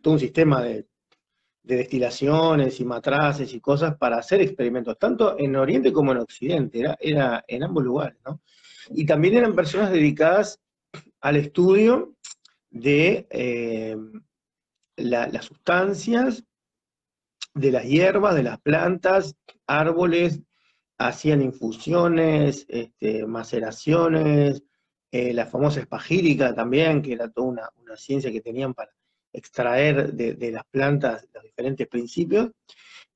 [0.00, 0.86] todo un sistema de,
[1.62, 6.96] destilaciones y matraces y cosas para hacer experimentos, tanto en Oriente como en Occidente, era,
[7.00, 8.40] era en ambos lugares, ¿no?
[8.90, 10.60] y también eran personas dedicadas
[11.20, 12.14] al estudio
[12.70, 13.96] de eh,
[14.96, 16.44] las sustancias,
[17.54, 19.34] de las hierbas, de las plantas,
[19.66, 20.40] árboles,
[20.98, 24.62] hacían infusiones, este, maceraciones,
[25.10, 28.92] eh, la famosa espagírica también, que era toda una, ciencia que tenían para
[29.32, 32.50] extraer de, las plantas los diferentes principios.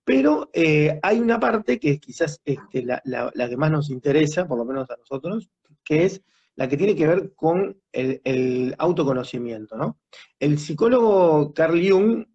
[0.05, 3.03] Pero eh, hay una parte que es quizás este, la,
[3.49, 5.51] que más nos interesa, por lo menos a nosotros,
[5.85, 6.23] que es
[6.57, 9.77] la que tiene que ver con el, autoconocimiento.
[9.77, 9.99] ¿no?
[10.39, 12.27] El psicólogo Carl Jung,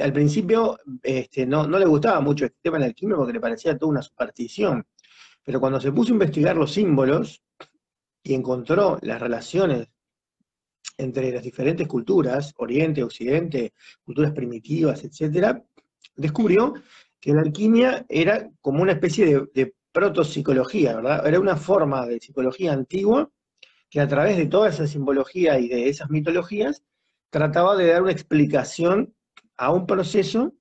[0.00, 3.76] al principio, este, no, le gustaba mucho este tema de la alquimia porque le parecía
[3.76, 4.86] toda una superstición,
[5.42, 7.42] pero cuando se puso a investigar los símbolos
[8.22, 9.88] y encontró las relaciones
[10.98, 13.72] entre las diferentes culturas, Oriente, Occidente,
[14.04, 15.58] culturas primitivas, etc.,
[16.14, 16.74] descubrió
[17.20, 21.26] que la alquimia era como una especie de protopsicología, ¿verdad?
[21.26, 23.30] Era una forma de psicología antigua
[23.88, 26.84] que a través de toda esa simbología y de esas mitologías
[27.30, 29.14] trataba de dar una explicación
[29.56, 30.52] a un proceso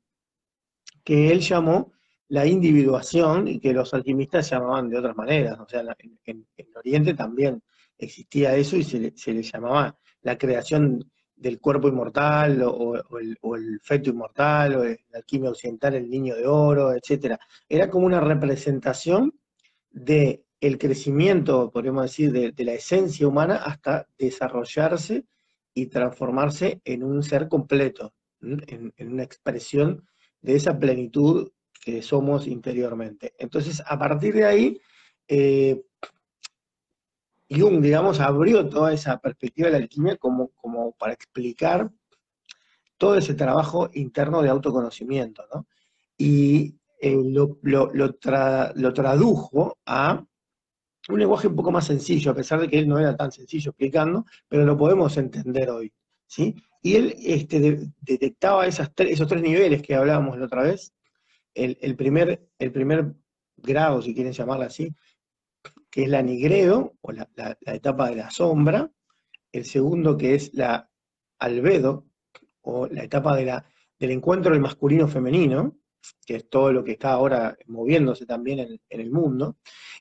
[1.03, 1.91] que él llamó
[2.29, 5.59] la individuación y que los alquimistas llamaban de otras maneras.
[5.59, 7.61] O sea, en, Oriente también
[7.97, 13.79] existía eso y se le, se le llamaba la creación del cuerpo inmortal o, el,
[13.81, 17.37] feto inmortal o la alquimia occidental, el niño de oro, etc.
[17.67, 19.33] Era como una representación
[19.91, 25.25] de el crecimiento, podríamos decir, de, la esencia humana hasta desarrollarse
[25.73, 30.07] y transformarse en un ser completo, en, una expresión
[30.41, 31.51] de esa plenitud
[31.83, 33.33] que somos interiormente.
[33.37, 34.81] Entonces, a partir de ahí,
[35.27, 35.83] eh,
[37.49, 40.51] Jung, digamos, abrió toda esa perspectiva de la alquimia como,
[40.97, 41.91] para explicar
[42.97, 45.67] todo ese trabajo interno de autoconocimiento, ¿no?
[46.17, 47.57] Y eh, lo,
[48.93, 50.25] tradujo a
[51.09, 53.71] un lenguaje un poco más sencillo, a pesar de que él no era tan sencillo
[53.71, 55.93] explicando, pero lo podemos entender hoy,
[56.25, 56.55] ¿sí?
[56.81, 60.93] Y él este, detectaba esos tres niveles que hablábamos la otra vez,
[61.53, 62.49] el primer
[63.57, 64.93] grado, si quieren llamarlo así,
[65.95, 67.25] que es la nigredo, o la,
[67.67, 68.91] etapa de la sombra,
[69.53, 70.89] el segundo que es la
[71.39, 72.07] albedo,
[72.63, 73.65] o la etapa de la,
[73.97, 75.77] del encuentro del masculino-femenino,
[76.25, 79.55] que es todo lo que está ahora moviéndose también en, el mundo.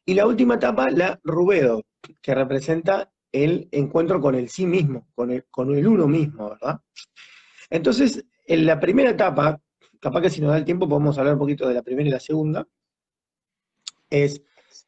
[0.05, 1.85] Y la última etapa, la rubedo,
[2.21, 6.81] que representa el encuentro con el sí mismo, con el, con el uno mismo, ¿verdad?
[7.71, 9.61] Entonces, en la primera etapa,
[10.01, 12.13] capaz que si nos da el tiempo podemos hablar un poquito de la primera y
[12.13, 12.67] la segunda,
[14.11, 14.43] es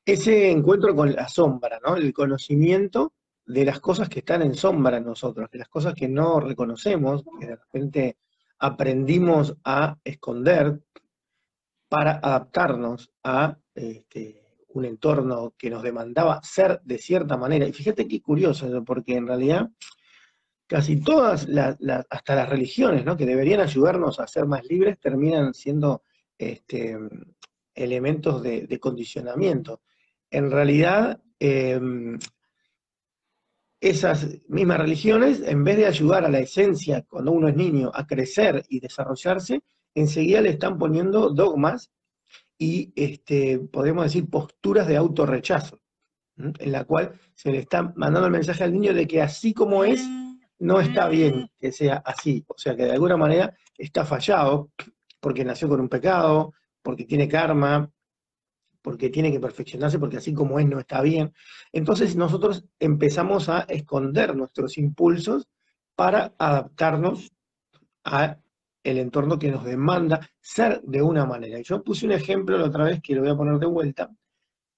[0.07, 1.97] ese encuentro con la sombra, ¿no?
[1.97, 3.13] El conocimiento
[3.45, 7.25] de las cosas que están en sombra en nosotros, de las cosas que no reconocemos,
[7.39, 8.17] que de repente
[8.59, 10.81] aprendimos a esconder
[11.89, 17.67] para adaptarnos a este, un entorno que nos demandaba ser de cierta manera.
[17.67, 19.69] Y fíjate qué curioso, porque en realidad
[20.67, 21.77] casi todas, las,
[22.11, 23.17] hasta las religiones, ¿no?
[23.17, 26.03] que deberían ayudarnos a ser más libres, terminan siendo
[26.39, 26.97] este,
[27.75, 29.83] elementos de, condicionamiento.
[30.31, 32.19] En realidad, em,
[33.81, 38.07] esas mismas religiones, en vez de ayudar a la esencia, cuando uno es niño, a
[38.07, 39.63] crecer y desarrollarse,
[39.95, 41.91] enseguida le están poniendo dogmas
[42.59, 45.81] y, este, podemos decir, posturas de autorrechazo,
[46.37, 49.85] en la cual se le está mandando el mensaje al niño de que así como
[49.85, 50.07] es,
[50.59, 52.45] no está bien que sea así.
[52.49, 54.71] O sea, que de alguna manera está fallado
[55.21, 57.91] porque nació con un pecado, porque tiene karma,
[58.87, 61.35] porque tiene que perfeccionarse, porque así como es no está bien.
[61.73, 65.49] Entonces nosotros empezamos a esconder nuestros impulsos
[65.97, 67.33] para adaptarnos
[68.05, 68.39] a
[68.85, 71.59] el entorno que nos demanda ser de una manera.
[71.63, 74.09] Yo puse un ejemplo la otra vez que lo voy a poner de vuelta,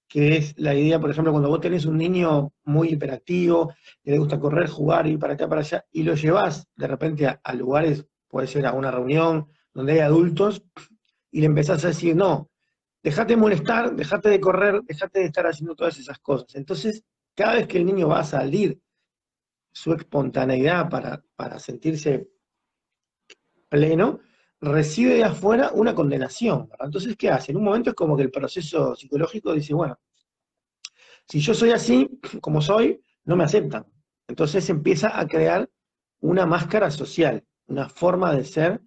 [0.07, 4.17] que es la idea, por ejemplo, cuando vos tenés un niño muy hiperactivo, que le
[4.17, 7.53] gusta correr, jugar, ir para acá, para allá, y lo llevas de repente a, a
[7.53, 10.63] lugares, puede ser a una reunión donde hay adultos,
[11.29, 12.49] y le empezás a decir, no,
[13.01, 16.55] dejate de molestar, dejate de correr, dejate de estar haciendo todas esas cosas.
[16.55, 17.03] Entonces,
[17.35, 18.79] cada vez que el niño va a salir
[19.71, 22.27] su espontaneidad para, para sentirse
[23.69, 24.19] pleno,
[24.61, 26.69] recibe de afuera una condenación.
[26.79, 27.51] Entonces, ¿qué hace?
[27.51, 29.97] En un momento es como que el proceso psicológico dice, bueno,
[31.27, 33.85] si yo soy así, como soy, no me aceptan.
[34.27, 35.69] Entonces empieza a crear
[36.19, 38.81] una máscara social, una forma de ser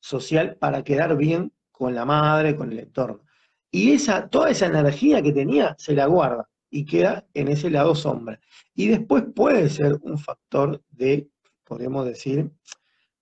[0.00, 3.22] social para quedar bien con la madre, con el entorno.
[3.70, 7.94] Y esa, toda esa energía que tenía se la guarda y queda en ese lado
[7.94, 8.40] sombra.
[8.74, 11.28] Y después puede ser un factor de,
[11.64, 12.50] podemos decir,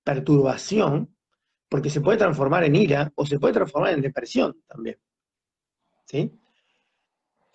[0.04, 1.14] perturbación,
[1.68, 4.98] porque se puede transformar en ira o se puede transformar en depresión también.
[6.04, 6.32] ¿Sí?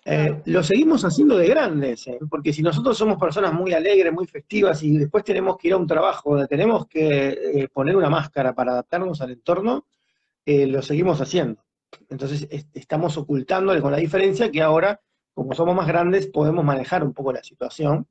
[0.04, 2.18] Eh, lo seguimos haciendo de grandes, ¿eh?
[2.28, 5.76] porque si nosotros somos personas muy alegres, muy festivas y después tenemos que ir a
[5.76, 9.86] un trabajo donde tenemos que eh, poner una máscara para adaptarnos al entorno,
[10.44, 11.62] lo seguimos haciendo.
[12.08, 15.00] Entonces estamos ocultándole con la diferencia que ahora,
[15.34, 18.06] como somos más grandes, podemos manejar un poco la situación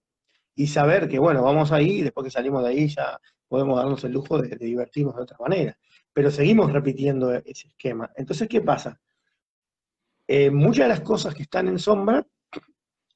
[0.56, 4.04] y saber que, bueno, vamos ahí y después que salimos de ahí ya podemos darnos
[4.04, 5.78] el lujo de, divertirnos de otra manera.
[6.14, 8.10] Pero seguimos repitiendo ese esquema.
[8.16, 9.00] Entonces, ¿qué pasa?
[10.28, 12.26] Eh, muchas de las cosas que están en sombra,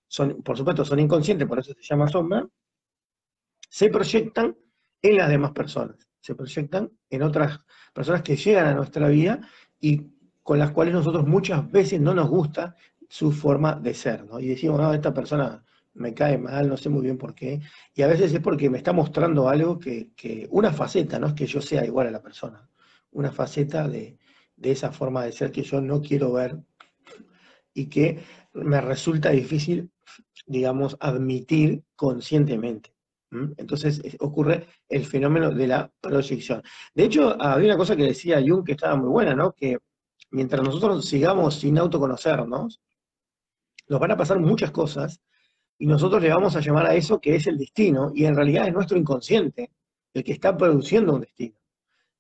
[0.08, 2.48] son, por supuesto, son inconscientes, por eso se llama sombra,
[3.70, 4.56] se proyectan
[5.02, 7.60] en las demás personas, se proyectan en otras
[7.94, 9.40] personas que llegan a nuestra vida
[9.80, 10.15] y
[10.46, 12.76] con las cuales nosotros muchas veces no nos gusta
[13.10, 14.40] su forma de ser, ¿no?
[14.40, 17.62] Y decimos, no, esta persona me cae mal, no sé muy bien por qué,
[17.96, 21.48] y a veces es porque me está mostrando algo que, una faceta, no es que
[21.48, 22.70] yo sea igual a la persona,
[23.10, 24.20] una faceta de,
[24.62, 26.60] esa forma de ser que yo no quiero ver
[27.74, 28.20] y que
[28.54, 29.90] me resulta difícil,
[30.46, 32.94] digamos, admitir conscientemente.
[33.58, 36.62] Entonces ocurre el fenómeno de la proyección.
[36.94, 39.52] De hecho, había una cosa que decía Jung que estaba muy buena, ¿no?
[39.52, 39.80] Que
[40.32, 42.82] mientras nosotros sigamos sin autoconocernos,
[43.88, 45.22] nos van a pasar muchas cosas
[45.78, 48.68] y nosotros le vamos a llamar a eso que es el destino, y en realidad
[48.68, 49.72] es nuestro inconsciente
[50.14, 51.58] el que está produciendo un destino.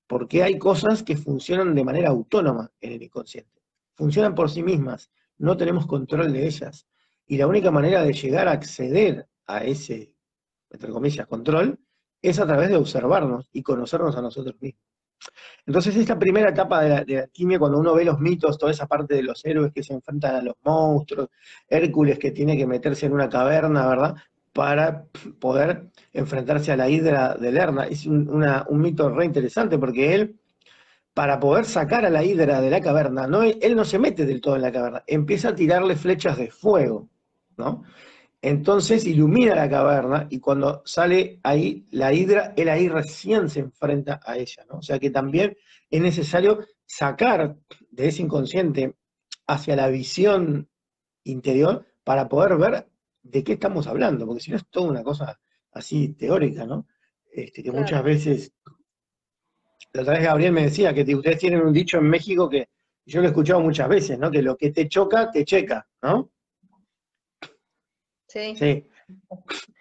[0.08, 3.62] Porque hay cosas que funcionan de manera autónoma en el inconsciente.
[3.94, 6.86] Funcionan por sí mismas, no tenemos control de ellas.
[7.26, 10.14] Y la única manera de llegar a acceder a ese,
[10.70, 11.80] entre comillas, control,
[12.22, 14.84] es a través de observarnos y conocernos a nosotros mismos.
[15.66, 19.24] Entonces, esta primera etapa de la, cuando uno ve los mitos, toda esa parte de
[19.24, 21.30] los héroes que se enfrentan a los monstruos,
[21.68, 24.16] Hércules que tiene que meterse en una caverna, ¿verdad?
[24.54, 25.06] Para
[25.40, 27.86] poder enfrentarse a la hidra de Lerna.
[27.86, 28.40] Es un,
[28.80, 30.40] mito re interesante porque él,
[31.14, 34.42] para poder sacar a la hidra de la caverna, no, él no se mete del
[34.42, 37.10] todo en la caverna, empieza a tirarle flechas de fuego,
[37.58, 37.84] ¿no?
[38.46, 44.20] Entonces ilumina la caverna y cuando sale ahí la hidra, él ahí recién se enfrenta
[44.24, 44.78] a ella, ¿no?
[44.78, 45.58] O sea que también
[45.90, 47.56] es necesario sacar
[47.90, 48.98] de ese inconsciente
[49.48, 50.70] hacia la visión
[51.24, 52.88] interior para poder ver
[53.24, 55.40] de qué estamos hablando, porque si no es toda una cosa
[55.72, 56.86] así teórica, ¿no?
[57.32, 58.54] Este, que muchas veces
[59.92, 62.70] la otra vez Gabriel me decía que ustedes tienen un dicho en México que
[63.08, 64.30] yo lo he escuchado muchas veces, ¿no?
[64.30, 66.30] Que lo que te choca, te checa, ¿no?
[68.28, 68.56] Sí.
[68.58, 68.88] Sí.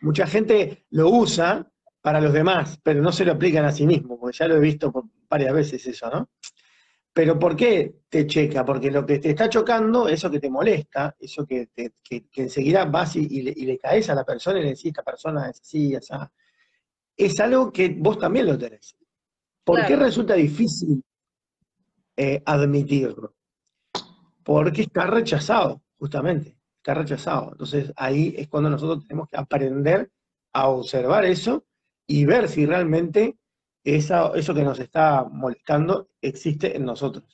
[0.02, 1.70] Mucha gente lo usa
[2.00, 4.60] para los demás, pero no se lo aplican a sí mismo, porque ya lo he
[4.60, 4.92] visto
[5.28, 6.28] varias veces eso, ¿no?
[7.14, 8.64] Pero ¿por qué te checa?
[8.64, 11.68] Porque lo que te está chocando, eso que te molesta, eso que,
[12.34, 15.94] enseguida vas y, le, caes a la persona y le decís, esta persona es así,
[15.94, 16.30] esa,
[17.16, 18.96] es algo que vos también lo tenés.
[19.62, 21.02] ¿Por qué resulta difícil
[22.16, 23.34] eh, admitirlo?
[24.42, 26.53] Porque está rechazado, justamente,
[26.84, 27.48] está rechazado.
[27.52, 30.10] Entonces ahí es cuando nosotros tenemos que aprender
[30.52, 31.64] a observar eso
[32.06, 33.38] y ver si realmente
[33.82, 37.24] eso que nos está molestando existe en nosotros.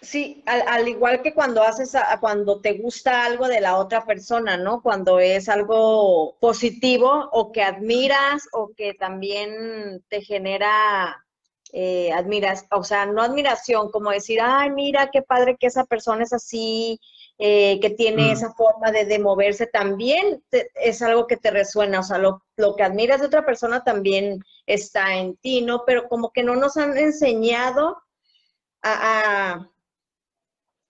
[0.00, 4.82] Sí, al, igual que cuando haces, cuando te gusta algo de la otra persona, ¿no?
[4.82, 11.24] Cuando es algo positivo o que admiras o que también te genera
[11.72, 16.22] eh, admiras, o sea, no admiración, como decir, ay, mira qué padre que esa persona
[16.22, 17.00] es así,
[17.38, 18.32] eh, que tiene mm.
[18.32, 20.42] esa forma de, moverse, también
[20.74, 24.44] es algo que te resuena, o sea, lo, lo, que admiras de otra persona también
[24.66, 25.84] está en ti, ¿no?
[25.86, 28.02] Pero como que no nos han enseñado
[28.82, 29.66] a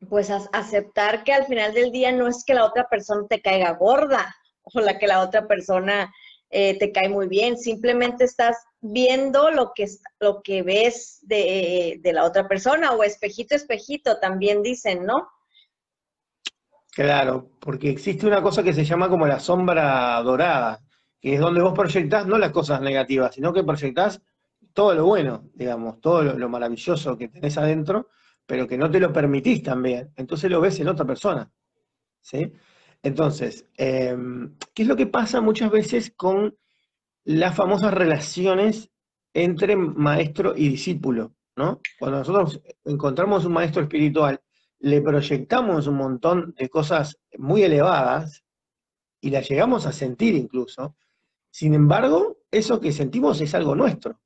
[0.09, 3.73] pues aceptar que al final del día no es que la otra persona te caiga
[3.73, 6.13] gorda o la que la otra persona
[6.51, 9.87] eh, te cae muy bien, simplemente estás viendo lo que,
[10.21, 15.29] lo que ves de, de, la otra persona o espejito, espejito, también dicen, ¿no?
[16.91, 20.81] Claro, porque existe una cosa que se llama como la sombra dorada,
[21.21, 24.21] que es donde vos proyectás no las cosas negativas, sino que proyectás
[24.75, 28.09] todo lo bueno, digamos, todo lo maravilloso que tenés adentro,
[28.45, 31.51] pero que no te lo permitís también, entonces lo ves en otra persona.
[32.21, 32.53] ¿sí?
[33.03, 36.57] Entonces, em, ¿qué es lo que pasa muchas veces con
[37.25, 38.91] las famosas relaciones
[39.35, 41.35] entre maestro y discípulo?
[41.57, 41.81] ¿no?
[41.99, 44.41] Cuando nosotros encontramos un maestro espiritual,
[44.79, 48.43] le proyectamos un montón de cosas muy elevadas
[49.21, 50.97] y las llegamos a sentir incluso.
[51.51, 54.21] Sin embargo, eso que sentimos es algo nuestro.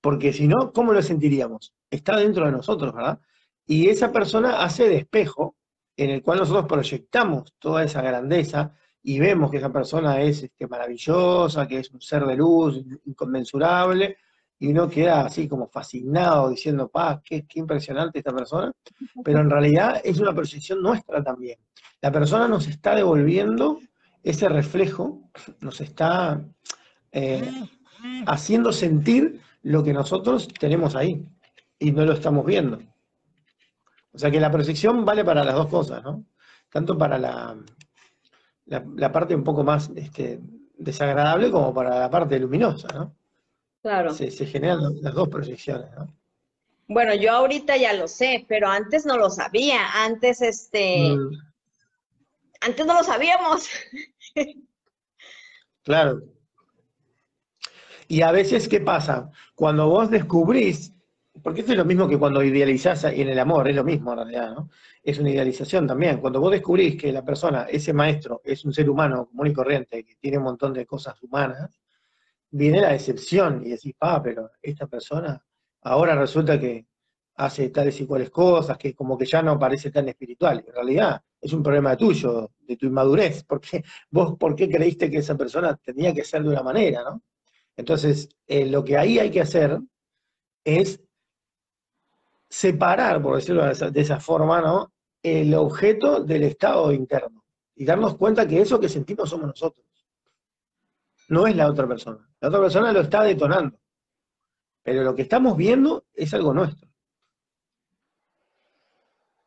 [0.00, 1.74] Porque si no, ¿cómo lo sentiríamos?
[1.90, 3.20] Está dentro de nosotros, ¿verdad?
[3.66, 5.56] y esa persona hace de espejo
[5.96, 10.66] en el cual nosotros proyectamos toda esa grandeza y vemos que esa persona es este,
[10.66, 14.16] maravillosa, que es un ser de luz inconmensurable,
[14.58, 18.70] y uno queda así como fascinado diciendo, pa, qué, qué impresionante esta persona,
[19.24, 21.58] pero en realidad es una proyección nuestra también.
[22.00, 23.80] La persona nos está devolviendo
[24.22, 25.30] ese reflejo,
[25.60, 26.44] nos está
[27.10, 27.50] eh,
[28.26, 31.28] haciendo sentir lo que nosotros tenemos ahí
[31.78, 32.78] y no lo estamos viendo.
[34.12, 36.24] O sea que la proyección vale para las dos cosas, ¿no?
[36.70, 37.56] Tanto para la,
[38.80, 40.40] la, parte un poco más este,
[40.76, 43.14] desagradable como para la parte luminosa, ¿no?
[43.82, 44.12] Claro.
[44.14, 46.06] Se, generan las dos proyecciones, ¿no?
[46.88, 50.04] Bueno, yo ahorita ya lo sé, pero antes no lo sabía.
[50.04, 51.16] Antes, este.
[51.16, 51.30] Mm.
[52.60, 53.68] Antes no lo sabíamos.
[55.82, 56.20] claro.
[58.08, 59.30] Y a veces, ¿qué pasa?
[59.54, 60.92] Cuando vos descubrís
[61.40, 64.18] porque esto es lo mismo que cuando idealizás en el amor, es lo mismo en
[64.18, 64.68] realidad, ¿no?
[65.02, 66.20] Es una idealización también.
[66.20, 70.04] Cuando vos descubrís que la persona, ese maestro, es un ser humano común y corriente,
[70.04, 71.80] que tiene un montón de cosas humanas,
[72.50, 75.42] viene la decepción y decís, ah, pero esta persona
[75.82, 76.86] ahora resulta que
[77.36, 80.62] hace tales y cuales cosas, que como que ya no parece tan espiritual.
[80.66, 85.18] En realidad es un problema tuyo, de tu inmadurez, porque vos, ¿por qué creíste que
[85.18, 87.22] esa persona tenía que ser de una manera, no?
[87.74, 89.80] Entonces, eh, lo que ahí hay que hacer
[90.62, 91.00] es
[92.52, 94.92] separar, por decirlo de esa, forma, ¿no?
[95.22, 97.42] el objeto del estado interno
[97.74, 99.86] y darnos cuenta que eso que sentimos somos nosotros.
[101.28, 102.28] No es la otra persona.
[102.40, 103.80] La otra persona lo está detonando.
[104.82, 106.90] Pero lo que estamos viendo es algo nuestro.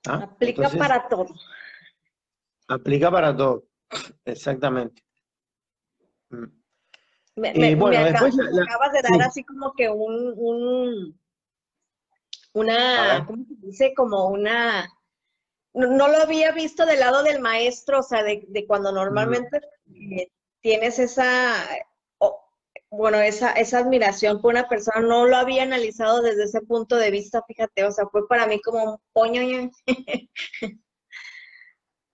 [0.07, 0.23] ¿Ah?
[0.23, 1.27] Aplica para todo.
[2.69, 3.67] Aplica para todo.
[4.25, 5.03] Exactamente.
[6.31, 6.45] Mm.
[7.35, 8.35] Me, eh, acabas,
[8.93, 11.19] de dar así como que un
[12.55, 13.93] una, ¿cómo se dice?
[13.93, 14.89] Como una,
[15.73, 19.59] no, lo había visto del lado del maestro, o sea, de, cuando normalmente
[19.93, 20.29] eh,
[20.61, 21.53] tienes esa,
[22.89, 27.11] bueno, esa, esa admiración por una persona, no lo había analizado desde ese punto de
[27.11, 29.69] vista, fíjate, o sea, fue para mí como un poño.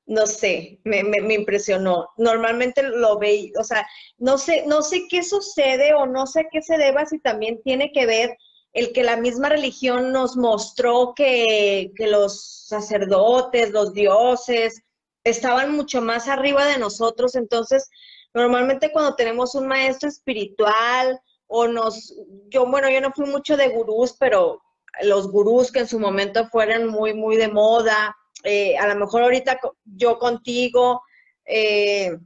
[0.07, 2.09] no sé, me, me, me, impresionó.
[2.17, 3.87] Normalmente lo veí, o sea,
[4.17, 7.61] no sé, no sé qué sucede o no sé a qué se deba si también
[7.61, 8.35] tiene que ver
[8.73, 14.81] el que la misma religión nos mostró que, los sacerdotes, los dioses,
[15.23, 17.35] estaban mucho más arriba de nosotros.
[17.35, 17.89] Entonces,
[18.33, 22.15] normalmente cuando tenemos un maestro espiritual o nos,
[22.49, 24.61] yo, bueno, yo no fui mucho de gurús, pero
[25.03, 29.23] los gurús que en su momento fueran muy, muy de moda, eh, a lo mejor
[29.23, 31.01] ahorita yo contigo,
[31.45, 32.17] eh,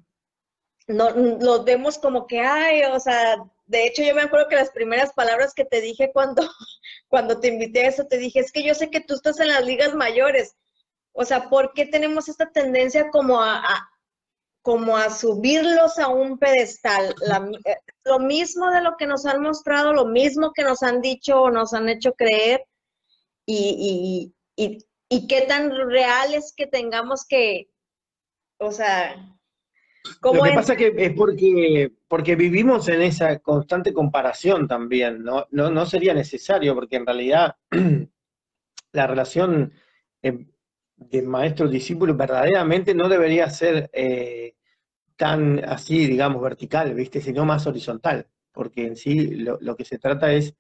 [0.88, 4.72] no, los vemos como que, ay, o sea, de hecho yo me acuerdo que las
[4.72, 6.42] primeras palabras que te dije cuando,
[7.08, 9.50] cuando te invité a eso, te dije, es que yo sé que tú estás en
[9.50, 10.56] las ligas mayores,
[11.14, 13.64] o sea, ¿por qué tenemos esta tendencia como a,
[14.62, 17.16] como a subirlos a un pedestal?
[17.66, 21.42] Eh, lo mismo de lo que nos han mostrado, lo mismo que nos han dicho
[21.42, 22.66] o nos han hecho creer,
[23.48, 27.70] y, y, y qué tan real es que tengamos que,
[28.58, 29.35] o sea,
[30.22, 35.48] lo que pasa que es porque, porque vivimos en esa constante comparación también, ¿no?
[35.52, 37.56] No, sería necesario, porque en realidad
[38.92, 39.74] la relación
[40.22, 40.46] eh,
[40.96, 44.56] de maestro-discípulo verdaderamente no debería ser eh,
[45.16, 47.22] tan así, digamos, vertical, ¿viste?
[47.22, 50.56] Sino más horizontal, porque en sí lo, que se trata es,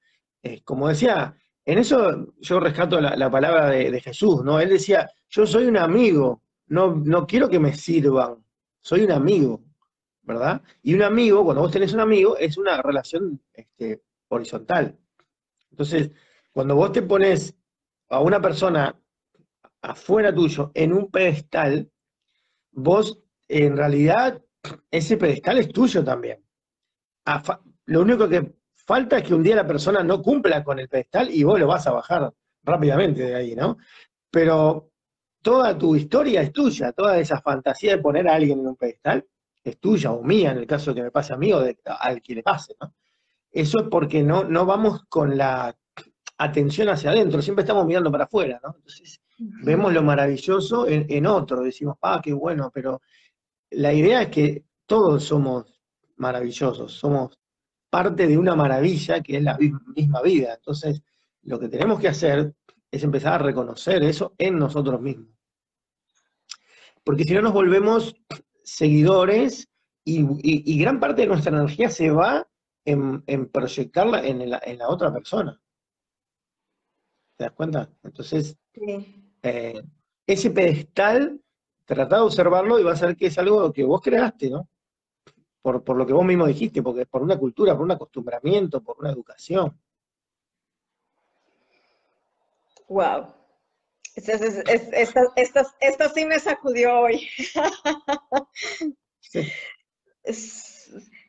[0.63, 1.35] como decía,
[1.65, 4.59] en eso yo rescato la, palabra de, de, Jesús, ¿no?
[4.59, 8.44] Él decía, yo soy un amigo, no, no quiero que me sirvan,
[8.85, 9.63] soy un amigo,
[10.21, 10.61] ¿verdad?
[10.83, 14.95] Y un amigo, cuando vos tenés un amigo, es una relación este, horizontal.
[15.71, 16.11] Entonces,
[16.53, 17.55] cuando vos te pones
[18.09, 18.95] a una persona
[19.81, 21.89] afuera tuyo en un pedestal,
[22.73, 24.39] vos en realidad
[24.91, 26.45] ese pedestal es tuyo también.
[27.85, 31.31] Lo único que falta es que un día la persona no cumpla con el pedestal
[31.31, 32.31] y vos lo vas a bajar
[32.61, 33.77] rápidamente de ahí, ¿no?
[34.29, 34.91] Pero
[35.45, 39.23] toda tu historia es tuya, toda esa fantasía de poner a alguien en un pedestal
[39.63, 41.77] es tuya o mía, en el caso de que me pase a mí o de,
[41.85, 42.95] al que le pase, ¿no?
[43.51, 45.77] Eso es porque no, no vamos con la
[46.39, 48.73] atención hacia adentro, siempre estamos mirando para afuera, ¿no?
[48.75, 53.03] Entonces, vemos lo maravilloso en, otro, decimos, ah, qué bueno, pero
[53.69, 55.79] la idea es que todos somos
[56.15, 57.37] maravillosos, somos
[57.91, 59.59] parte de una maravilla que es la
[59.95, 60.55] misma vida.
[60.55, 61.03] Entonces,
[61.43, 62.55] lo que tenemos que hacer
[62.89, 65.34] es empezar a reconocer eso en nosotros mismos
[67.05, 68.15] porque si no nos volvemos
[68.63, 69.69] seguidores
[70.03, 72.47] y, gran parte de nuestra energía se va
[72.83, 75.59] en, proyectarla en la, otra persona.
[77.37, 77.89] ¿Te das cuenta?
[78.03, 78.57] Entonces,
[79.43, 79.83] eh,
[80.25, 81.39] ese pedestal,
[81.85, 84.67] trata de observarlo y vas a ver que es algo que vos creaste, ¿no?
[85.61, 88.97] Por, por lo que vos mismo dijiste, porque por una cultura, por un acostumbramiento, por
[88.99, 89.79] una educación.
[92.87, 93.44] Wow.
[94.15, 97.27] Esta, sí me sacudió hoy.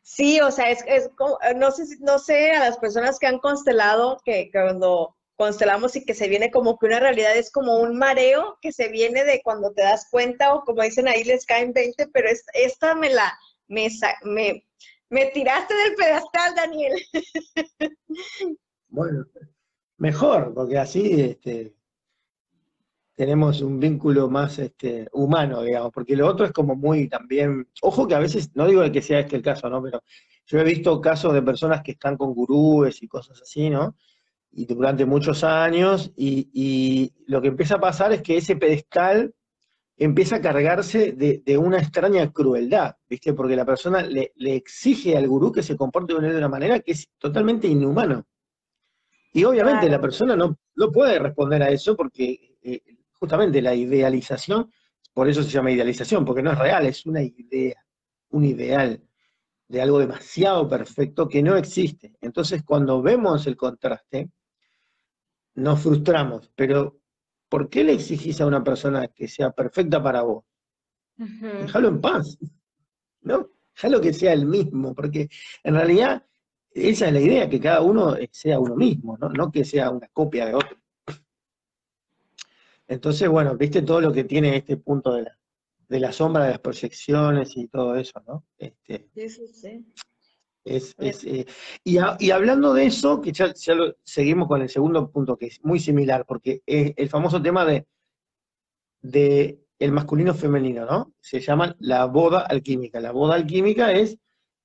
[0.04, 0.40] Sí.
[0.40, 1.10] o sea, es,
[1.56, 6.14] no sé, no sé a las personas que han constelado, que, cuando constelamos y que
[6.14, 9.72] se viene como que una realidad es como un mareo que se viene de cuando
[9.72, 13.36] te das cuenta o como dicen ahí les caen 20, pero esta me la,
[13.68, 13.88] me,
[14.22, 14.64] me,
[15.10, 16.94] me tiraste del pedestal, Daniel.
[18.88, 19.26] Bueno,
[19.98, 21.74] mejor, porque así este,
[23.16, 28.06] tenemos un vínculo más este, humano, digamos, porque lo otro es como muy también, ojo
[28.06, 29.82] que a veces, no digo que sea este el caso, ¿no?
[29.82, 30.02] Pero
[30.44, 33.96] yo he visto casos de personas que están con gurúes y cosas así, ¿no?
[34.52, 39.34] Y durante muchos años, y, lo que empieza a pasar es que ese pedestal
[39.96, 43.32] empieza a cargarse de, una extraña crueldad, ¿viste?
[43.32, 47.08] Porque la persona le, exige al gurú que se comporte de una manera que es
[47.18, 48.26] totalmente inhumano.
[49.32, 52.95] Y obviamente la persona no, no puede responder a eso porque eh,
[53.26, 54.70] justamente la idealización,
[55.12, 57.84] por eso se llama idealización, porque no es real, es una idea,
[58.30, 59.02] un ideal
[59.66, 62.14] de algo demasiado perfecto que no existe.
[62.20, 64.30] Entonces, cuando vemos el contraste,
[65.56, 67.00] nos frustramos, pero
[67.48, 70.44] ¿por qué le exigís a una persona que sea perfecta para vos?
[71.16, 72.38] Déjalo en paz,
[73.22, 73.50] ¿no?
[73.74, 75.28] Déjalo que sea el mismo, porque
[75.64, 76.24] en realidad
[76.70, 80.06] esa es la idea, que cada uno sea uno mismo, no, no que sea una
[80.12, 80.78] copia de otro.
[82.88, 85.38] Entonces, bueno, viste todo lo que tiene este punto de la,
[85.88, 88.44] de la sombra, de las proyecciones y todo eso, ¿no?
[88.58, 89.92] Este, sí, sí, sí.
[90.64, 91.46] Es, eh,
[91.84, 95.64] y, y, hablando de eso, que ya, lo, seguimos con el segundo punto, que es
[95.64, 97.86] muy similar, porque es el famoso tema de,
[99.00, 101.12] de el masculino femenino, ¿no?
[101.20, 102.98] Se llama la boda alquímica.
[102.98, 104.18] La boda alquímica es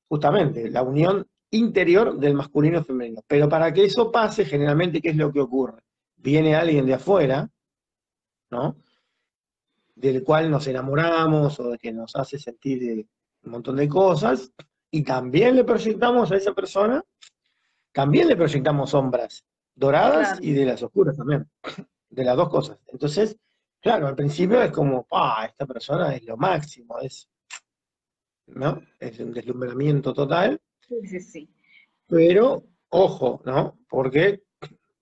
[0.07, 3.21] justamente la unión interior del masculino femenino.
[3.27, 5.83] Pero para que eso pase, generalmente, ¿qué es lo que ocurre?
[6.15, 7.49] Viene alguien de afuera,
[8.51, 8.75] ¿no?
[9.95, 13.07] Del cual nos enamoramos o de que nos hace sentir
[13.43, 14.51] un montón de cosas,
[14.91, 17.03] y también le proyectamos a esa persona,
[17.91, 21.49] también le proyectamos sombras doradas y de las oscuras también,
[22.09, 22.77] de las dos cosas.
[22.87, 23.37] Entonces,
[23.79, 27.29] claro, al principio es como, ah, esta persona es lo máximo, es,
[28.47, 28.81] ¿no?
[28.99, 30.61] Es un deslumbramiento total.
[30.87, 31.49] Sí, sí, sí.
[32.07, 33.79] Pero, ojo, ¿no?
[33.87, 34.43] Porque,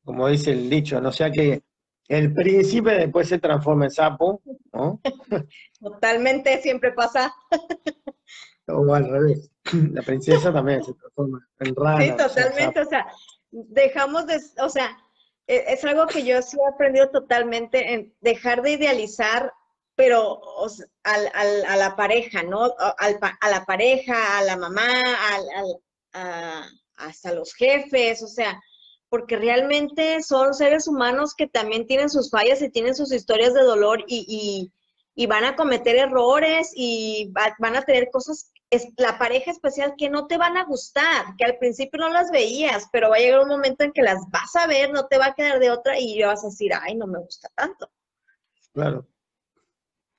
[0.03, 1.63] como dice el dicho, no sea que
[2.09, 4.41] el príncipe después se transforme en sapo,
[4.73, 4.99] ¿no?
[5.79, 7.33] Totalmente, siempre pasa.
[8.67, 9.51] O al revés.
[9.93, 12.01] La princesa también se transforma en rana.
[12.03, 13.07] Sí, totalmente, o sea,
[13.51, 14.97] dejamos de, o sea,
[15.45, 19.53] e, es algo que yo sí he aprendido totalmente en dejar de idealizar,
[19.95, 20.41] pero
[21.03, 22.73] a la pareja, ¿no?
[22.77, 24.87] a la pareja, a la mamá,
[26.95, 28.59] hasta los jefes, o sea,
[29.09, 33.63] porque realmente son seres humanos que también tienen sus fallas y tienen sus historias de
[33.63, 34.71] dolor y,
[35.27, 38.51] van a cometer errores y van a tener cosas,
[38.97, 42.87] la pareja especial que no te van a gustar, que al principio no las veías,
[42.91, 45.27] pero va a llegar un momento en que las vas a ver, no te va
[45.27, 47.91] a quedar de otra y vas a decir, ay, no me gusta tanto.
[48.71, 49.07] Claro,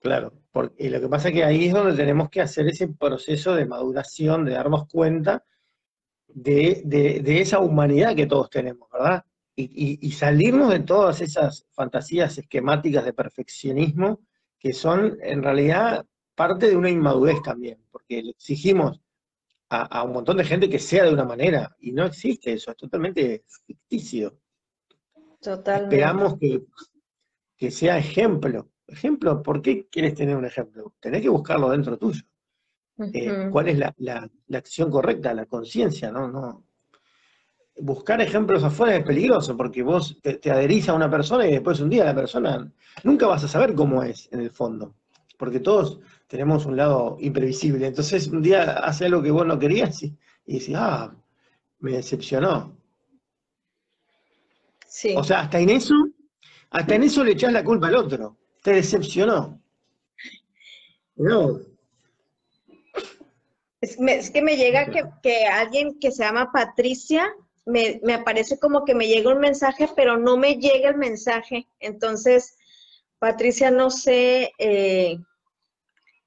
[0.01, 0.33] claro.
[0.53, 3.55] Porque, y lo que pasa es que ahí es donde tenemos que hacer ese proceso
[3.55, 5.45] de maduración, de darnos cuenta
[6.35, 9.25] de, esa humanidad que todos tenemos, ¿verdad?
[9.57, 14.21] Y, salirnos de todas esas fantasías esquemáticas de perfeccionismo
[14.59, 19.01] que son en realidad parte de una inmadurez también, porque le exigimos
[19.69, 22.77] a, un montón de gente que sea de una manera y no existe eso, es
[22.77, 24.39] totalmente ficticio.
[25.41, 25.97] Totalmente.
[25.97, 26.65] Esperamos que,
[27.57, 28.71] que sea ejemplo.
[28.87, 30.95] Ejemplo, ¿por qué quieres tener un ejemplo?
[30.99, 32.23] Tenés que buscarlo dentro tuyo.
[33.13, 36.29] Eh, cuál es la, acción correcta, la conciencia, ¿no?
[36.29, 36.65] ¿no?
[37.79, 41.89] Buscar ejemplos afuera es peligroso porque vos te, adherís a una persona y después un
[41.89, 42.71] día la persona
[43.05, 44.97] nunca vas a saber cómo es en el fondo,
[45.39, 47.87] porque todos tenemos un lado imprevisible.
[47.87, 51.15] Entonces un día hace algo que vos no querías y, y decís, ah,
[51.79, 52.77] me decepcionó.
[54.87, 55.15] Sí.
[55.17, 55.95] O sea, hasta en eso,
[56.71, 58.37] hasta en eso le echás la culpa al otro.
[58.63, 59.59] Te decepcionó.
[61.17, 61.61] No,
[63.81, 64.91] es, que me llega
[65.23, 67.33] que, alguien que se llama Patricia,
[67.65, 71.67] me, aparece como que me llega un mensaje, pero no me llega el mensaje.
[71.79, 72.57] Entonces,
[73.19, 75.19] Patricia, no sé eh,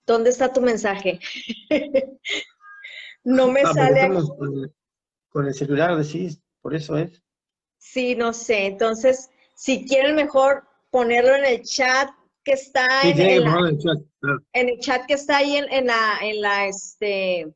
[0.05, 1.19] dónde está tu mensaje.
[3.23, 4.09] no me ah, sale.
[5.29, 7.21] Con el, celular decís, por eso es.
[7.77, 8.67] Sí, no sé.
[8.67, 12.09] Entonces, si quieren mejor ponerlo en el chat
[12.43, 13.43] que está en, el
[13.79, 13.97] chat,
[14.53, 17.53] en, el chat, que está ahí en, la, en la, este,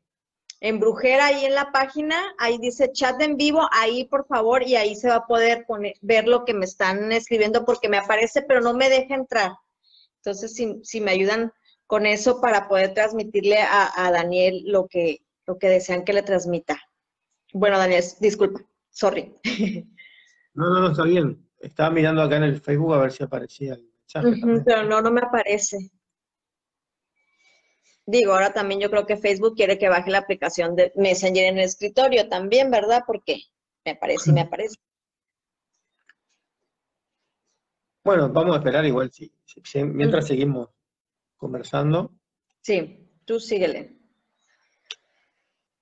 [0.61, 4.75] en Brujera, ahí en la página, ahí dice chat en vivo, ahí por favor, y
[4.75, 8.41] ahí se va a poder poner, ver lo que me están escribiendo porque me aparece,
[8.41, 9.51] pero no me deja entrar.
[10.17, 11.51] Entonces, si, si me ayudan
[11.85, 16.79] con eso para poder transmitirle a, Daniel lo que, lo que desean que le transmita.
[17.53, 19.33] Bueno, Daniel, disculpa, sorry.
[20.53, 21.47] No, no, no, está bien.
[21.59, 23.77] Estaba mirando acá en el Facebook a ver si aparecía
[24.65, 25.91] pero no, no me aparece.
[28.05, 31.57] Digo, ahora también yo creo que Facebook quiere que baje la aplicación de Messenger en
[31.57, 33.03] el escritorio también, ¿verdad?
[33.05, 33.41] Porque
[33.83, 34.77] me aparece y me aparece.
[38.05, 39.29] Bueno, vamos a esperar igual, si,
[39.83, 40.69] mientras seguimos
[41.35, 42.13] conversando.
[42.61, 43.97] Sí, tú síguele.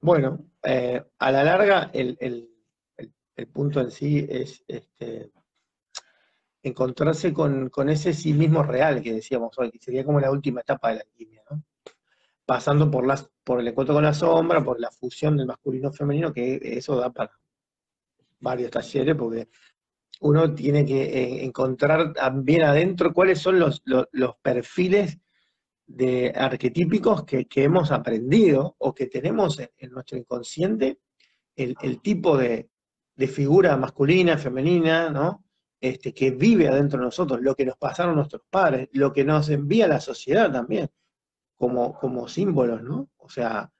[0.01, 2.49] Bueno, eh, a la larga el,
[3.53, 5.32] punto en sí es este,
[6.66, 10.89] encontrarse con, ese sí mismo real que decíamos hoy, que sería como la última etapa
[10.89, 11.63] de la alquimia, ¿no?
[12.43, 16.34] Pasando por, las, por el encuentro con la sombra, por la fusión del masculino femenino,
[16.34, 17.32] que eso da para
[18.39, 19.47] varios talleres, porque
[20.22, 23.84] uno tiene que eh, encontrar bien adentro cuáles son los,
[24.41, 25.20] perfiles
[25.86, 30.99] de arquetípicos que, hemos aprendido o que tenemos en, nuestro inconsciente,
[31.55, 32.70] el, tipo de,
[33.16, 35.45] de, figura masculina, femenina, ¿no?
[35.80, 39.49] Este, que vive adentro de nosotros, lo que nos pasaron nuestros padres, lo que nos
[39.49, 40.89] envía la sociedad también,
[41.57, 43.09] como, como símbolos, ¿no?
[43.17, 43.71] O sea,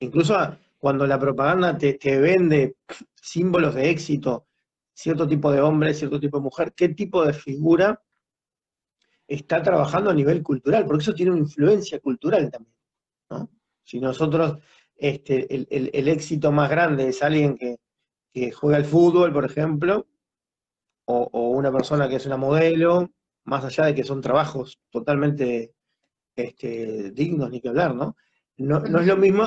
[0.00, 0.36] incluso
[0.78, 2.76] cuando la propaganda te, vende
[3.14, 4.48] símbolos de éxito,
[4.92, 8.02] cierto tipo de hombre, cierto tipo de mujer, qué tipo de figura
[9.26, 12.74] está trabajando a nivel cultural, porque eso tiene una influencia cultural también.
[13.84, 14.58] Si nosotros,
[14.96, 17.78] este, el, éxito más grande es alguien que,
[18.30, 20.06] que juega al fútbol, por ejemplo,
[21.04, 23.10] o, una persona que es una modelo,
[23.44, 25.74] más allá de que son trabajos totalmente
[26.36, 28.16] este, dignos ni que hablar, ¿no?
[28.58, 29.44] No, es lo mismo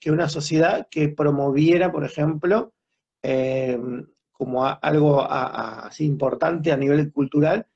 [0.00, 2.72] que una, sociedad que promoviera, por ejemplo,
[3.22, 7.66] em, como algo así importante a nivel cultural,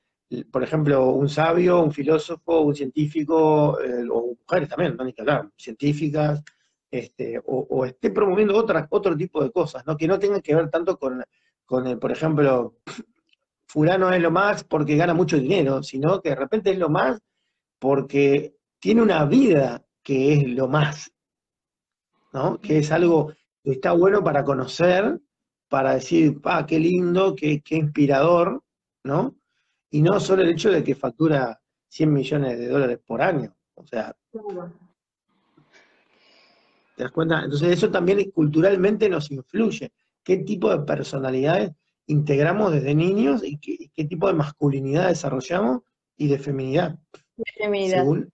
[0.51, 5.21] por ejemplo, un sabio, un filósofo, un científico, eh, o mujeres también, no ni que
[5.21, 6.43] hablar, científicas,
[6.91, 9.95] este, o, esté promoviendo otra, otro tipo de cosas, ¿no?
[9.95, 11.23] que no tengan que ver tanto con,
[11.67, 12.77] con el, por ejemplo,
[13.67, 17.19] fulano es lo más porque gana mucho dinero, sino que de repente es lo más
[17.77, 21.11] porque tiene una vida que es lo más,
[22.33, 22.59] ¿no?
[22.59, 25.19] Que es algo está bueno para conocer,
[25.67, 28.63] para decir, ah, qué lindo, qué, qué inspirador,
[29.03, 29.35] ¿no?
[29.89, 31.59] Y no solo el hecho de que factura
[31.89, 33.53] 100 millones de dólares por año.
[33.75, 34.15] O sea,
[36.95, 37.43] ¿te das cuenta?
[37.43, 39.91] Entonces eso también culturalmente nos influye.
[40.27, 41.71] ¿Qué tipo de personalidades
[42.05, 45.83] integramos desde niños y qué, tipo de masculinidad desarrollamos
[46.17, 46.99] y de feminidad?
[47.55, 48.29] Según,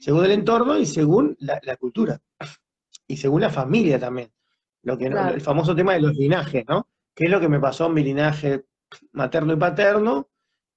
[0.00, 2.20] según, el entorno y según la, cultura.
[3.06, 4.32] Y según la familia también.
[4.82, 6.88] Lo que, El famoso tema de los linajes, ¿no?
[7.14, 8.64] ¿Qué es lo que me pasó en mi linaje
[9.12, 10.28] materno y paterno?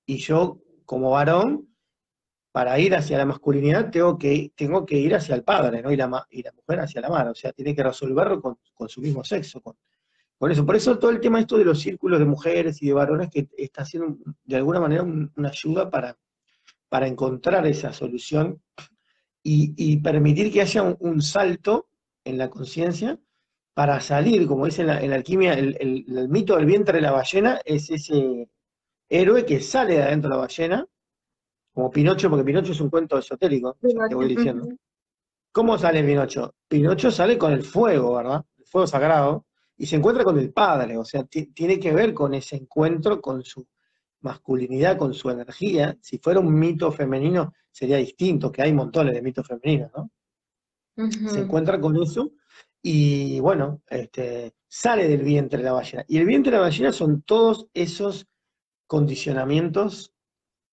[0.06, 1.74] Y yo, como varón,
[2.52, 5.92] para ir hacia la masculinidad tengo que, tengo que ir hacia el padre, ¿no?
[5.92, 7.32] Y la, y la mujer hacia la madre.
[7.32, 9.60] O sea, tiene que resolverlo con, su mismo sexo.
[9.60, 9.76] Con,
[10.48, 10.66] eso.
[10.66, 13.50] Por eso todo el tema esto de los círculos de mujeres y de varones que
[13.58, 16.18] está haciendo de alguna manera una ayuda para,
[16.88, 18.62] para encontrar esa solución
[19.44, 21.90] y, permitir que haya un, salto
[22.24, 23.20] en la conciencia
[23.74, 27.60] para salir, como dice en la, alquimia, el, el, mito del vientre de la ballena
[27.66, 28.50] es ese
[29.10, 30.88] héroe que sale de adentro de la ballena
[31.74, 34.68] como Pinocho, porque Pinocho es un cuento esotérico, te voy diciendo.
[35.52, 36.54] ¿Cómo sale Pinocho?
[36.68, 38.44] Pinocho sale con el fuego, ¿verdad?
[38.58, 39.46] El fuego sagrado,
[39.80, 43.42] y se encuentra con el padre, o sea, tiene que ver con ese encuentro, con
[43.44, 43.66] su
[44.20, 45.98] masculinidad, con su energía.
[46.02, 50.12] Si fuera un mito femenino sería distinto, que hay montones de mitos femeninos, ¿no?
[51.30, 52.34] Se encuentra con eso
[52.82, 56.04] y bueno, este, sale del vientre de la ballena.
[56.10, 58.28] Y el vientre de la ballena son todos esos
[58.86, 60.12] condicionamientos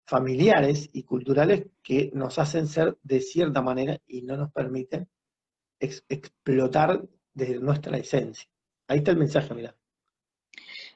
[0.05, 5.09] familiares y culturales que nos hacen ser de cierta manera y no nos permiten
[5.79, 8.49] explotar desde nuestra esencia.
[8.89, 9.75] Ahí está el mensaje, mira.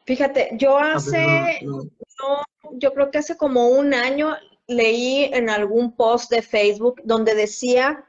[0.05, 1.61] Fíjate, yo ah, hace,
[2.72, 4.36] yo creo que hace como un año
[4.66, 8.05] leí en algún post de Facebook donde decía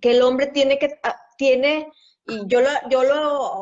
[0.00, 1.90] que el hombre tiene que, ah, tiene,
[2.26, 3.02] y yo lo, yo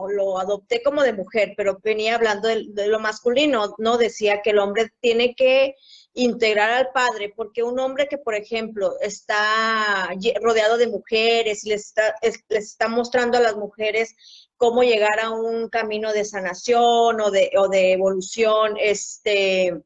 [0.08, 3.98] lo, adopté como de mujer, pero venía hablando de, de, lo masculino, ¿no?
[3.98, 5.74] Decía que el hombre tiene que
[6.14, 10.10] integrar al padre, porque un hombre que, por ejemplo, está
[10.42, 14.14] rodeado de mujeres y les está, les está mostrando a las mujeres
[14.62, 19.82] cómo llegar a un camino de sanación o de, o de evolución, este,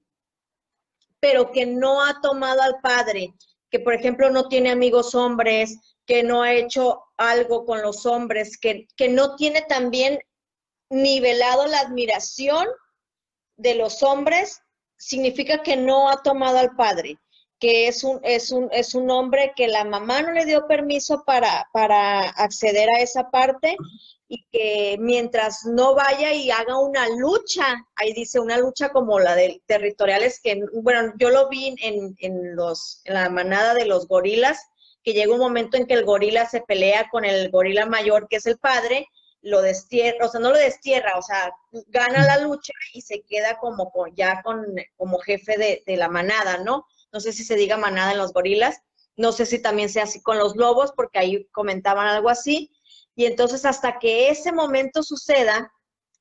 [1.18, 3.32] pero que no ha tomado al padre,
[3.70, 8.58] que por ejemplo no tiene amigos hombres, que no ha hecho algo con los hombres,
[8.58, 10.18] que, que no tiene también
[10.90, 12.66] nivelado la admiración
[13.56, 14.60] de los hombres
[14.98, 17.18] significa que no ha tomado al padre,
[17.58, 21.24] que es un, es un, es un hombre que la mamá no le dio permiso
[21.24, 23.76] para, para acceder a esa parte
[24.28, 29.34] y que mientras no vaya y haga una lucha, ahí dice una lucha como la
[29.34, 34.08] de territoriales, que bueno, yo lo vi en, en, los, en la manada de los
[34.08, 34.58] gorilas,
[35.04, 38.36] que llega un momento en que el gorila se pelea con el gorila mayor, que
[38.36, 39.06] es el padre,
[39.46, 41.52] lo destierra, o sea, no lo destierra, o sea,
[41.86, 46.86] gana la lucha y se queda como ya con, como jefe de, la manada, ¿no?
[47.16, 48.82] No sé si se diga manada en los gorilas,
[49.16, 52.70] no sé si también sea así con los lobos, porque ahí comentaban algo así.
[53.14, 55.72] Y entonces hasta que ese momento suceda,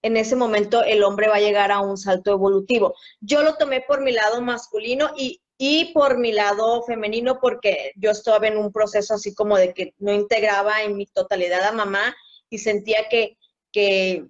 [0.02, 2.96] en ese momento el hombre va a llegar a un salto evolutivo.
[3.20, 8.12] Yo lo tomé por mi lado masculino y, y por mi lado femenino porque yo
[8.12, 12.16] estaba en un proceso así como de que no integraba en mi totalidad a mamá
[12.50, 13.38] y sentía que,
[13.74, 14.30] que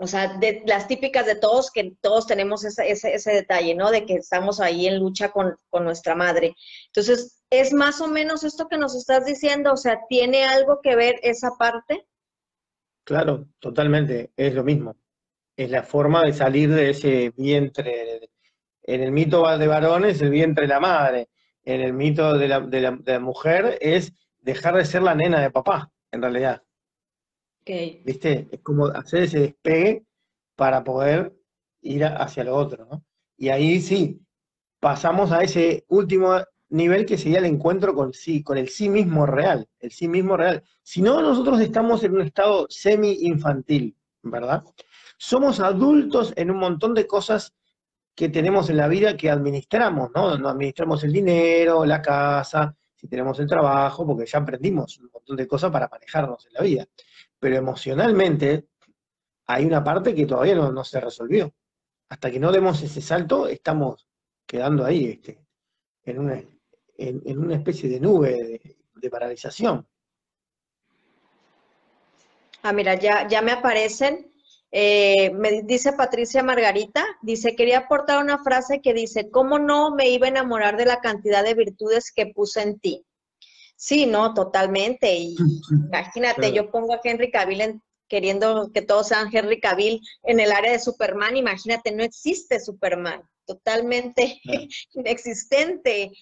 [0.00, 3.90] o sea, de, las típicas de todos, que todos tenemos ese, ese, detalle, ¿no?
[3.90, 6.56] De que estamos ahí en lucha con, con, nuestra madre.
[6.86, 9.74] Entonces, ¿es más o menos esto que nos estás diciendo?
[9.74, 12.06] O sea, ¿tiene algo que ver esa parte?
[13.04, 14.96] Claro, totalmente, es lo mismo.
[15.54, 18.30] Es la forma de salir de ese vientre.
[18.82, 21.28] En el mito de varones, el vientre de la madre.
[21.62, 25.50] En el mito de la, de la mujer es dejar de ser la nena de
[25.50, 26.62] papá, en realidad.
[27.64, 28.48] ¿Viste?
[28.50, 30.04] Es como hacer ese despegue
[30.56, 31.34] para poder
[31.82, 33.04] ir hacia lo otro, ¿no?
[33.36, 34.20] Y ahí sí,
[34.78, 36.36] pasamos a ese último
[36.70, 40.36] nivel que sería el encuentro con sí, con el sí mismo real, el sí mismo
[40.36, 40.62] real.
[40.82, 44.62] Si no, nosotros estamos en un estado semi-infantil, ¿verdad?
[45.16, 47.54] Somos adultos en un montón de cosas
[48.14, 50.36] que tenemos en la vida que administramos, ¿no?
[50.36, 55.36] No administramos el dinero, la casa, si tenemos el trabajo, porque ya aprendimos un montón
[55.36, 56.86] de cosas para manejarnos en la vida
[57.40, 58.68] pero emocionalmente
[59.46, 61.52] hay una parte que todavía no, se resolvió.
[62.08, 64.06] Hasta que no demos ese salto, estamos
[64.46, 65.44] quedando ahí, este,
[66.04, 66.42] en, una,
[66.96, 68.60] en, una especie de nube
[68.94, 69.88] de, paralización.
[72.62, 74.32] Ah, mira, ya, ya me aparecen.
[74.70, 80.10] Eh, me dice Patricia Margarita, dice, quería aportar una frase que dice, ¿cómo no me
[80.10, 83.04] iba a enamorar de la cantidad de virtudes que puse en ti?
[83.80, 85.14] Sí, no, totalmente.
[85.14, 85.36] Y
[85.88, 90.72] imagínate, yo pongo a Henry Cavill queriendo que todos sean Henry Cavill en el área
[90.72, 94.38] de Superman, imagínate, no existe Superman, totalmente
[94.92, 96.12] inexistente.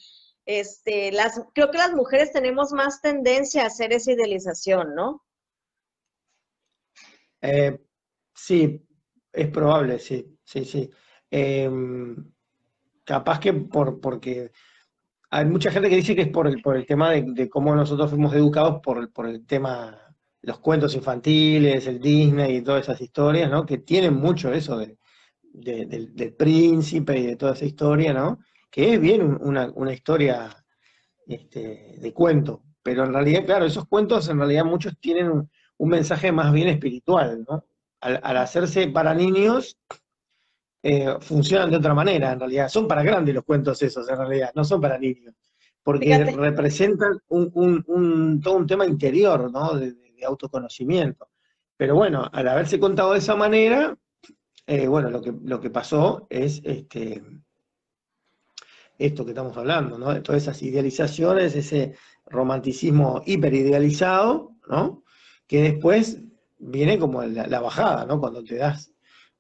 [0.47, 5.25] Este, las, creo que las mujeres tenemos más tendencia a hacer esa idealización, ¿no?
[7.41, 7.77] Eh,
[8.35, 8.87] sí,
[9.33, 10.91] es probable, sí, sí, sí.
[11.29, 12.33] Em,
[13.05, 14.53] capaz que por, porque
[15.31, 18.11] hay mucha gente que dice que es por el, por el tema de, cómo nosotros
[18.11, 19.99] fuimos educados por, por el tema,
[20.43, 23.67] los cuentos infantiles, el Disney y todas esas historias, ¿no?
[23.67, 24.97] Que tienen mucho eso de,
[25.53, 28.39] del, príncipe y de toda esa historia, ¿no?
[28.71, 30.65] Que es bien una, historia
[31.27, 35.51] este, de cuento, pero en realidad, claro, esos cuentos en realidad muchos tienen un,
[35.89, 37.65] mensaje más bien espiritual, ¿no?
[38.01, 39.79] Al, hacerse para niños,
[40.83, 42.69] eh, funcionan de otra manera, en realidad.
[42.69, 45.35] Son para grandes los cuentos esos, en realidad, no son para niños.
[45.83, 49.75] Porque representan un, todo un tema interior, ¿no?
[49.75, 51.29] De, de, autoconocimiento.
[51.77, 53.97] Pero bueno, al haberse contado de esa manera,
[54.67, 57.23] eh, bueno, lo que, lo que pasó es este,
[58.99, 60.13] esto que estamos hablando, ¿no?
[60.13, 61.95] De todas esas idealizaciones, ese
[62.27, 65.05] romanticismo hiperidealizado, ¿no?
[65.47, 66.21] Que después
[66.59, 68.21] viene como la, bajada, ¿no?
[68.21, 68.93] Cuando te das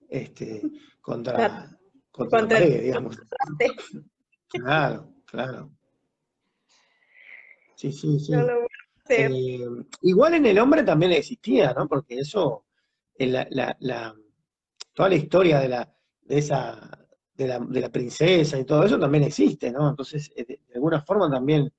[0.08, 0.62] este,
[1.08, 1.78] contra,
[2.10, 3.18] contra, la pared, digamos.
[4.50, 5.70] Claro, claro.
[7.76, 8.32] Sí, sí, sí.
[9.10, 9.60] Eh,
[10.02, 11.86] igual en el hombre también existía, ¿no?
[11.86, 12.64] Porque eso,
[13.18, 13.46] la,
[13.80, 14.14] la
[14.98, 17.06] toda la historia de la, de esa,
[17.36, 19.88] de la, princesa y todo eso también existe, ¿no?
[19.88, 21.72] Entonces, eh, de, alguna forma también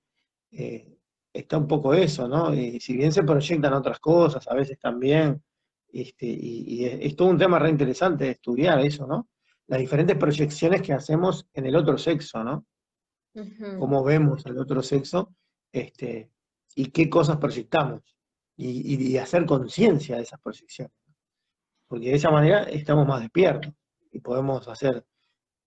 [0.51, 0.97] eh,
[1.33, 2.53] está un poco eso, ¿no?
[2.53, 5.43] Y si bien se proyectan otras cosas, a veces también,
[5.91, 9.29] este, y, es, todo un tema re interesante de estudiar eso, ¿no?
[9.67, 12.65] Las diferentes proyecciones que hacemos en el otro sexo, ¿no?
[13.77, 15.35] Cómo vemos al otro sexo,
[15.71, 16.31] este,
[16.75, 18.01] y qué cosas proyectamos,
[18.57, 20.91] y hacer conciencia de esas proyecciones
[21.89, 23.73] porque de esa manera estamos más despiertos
[24.11, 25.03] y podemos hacer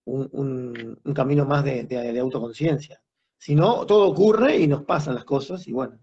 [0.05, 3.03] un, camino más de, autoconciencia.
[3.37, 5.99] Si no, todo ocurre y nos pasan las cosas y bueno,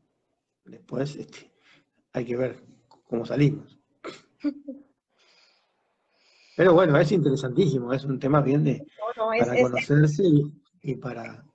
[0.65, 1.51] después este,
[2.11, 2.61] hay que ver
[3.05, 3.78] cómo salimos.
[6.55, 8.85] Pero bueno, es interesantísimo, es un tema bien de
[9.15, 10.23] para conocerse
[10.81, 11.45] y, para...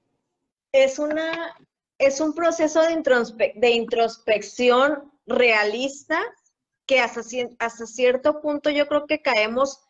[0.72, 1.54] Es, una,
[1.98, 6.20] es un proceso de, de introspección realista
[6.86, 7.20] que hasta,
[7.58, 9.84] hasta cierto punto yo creo que caemos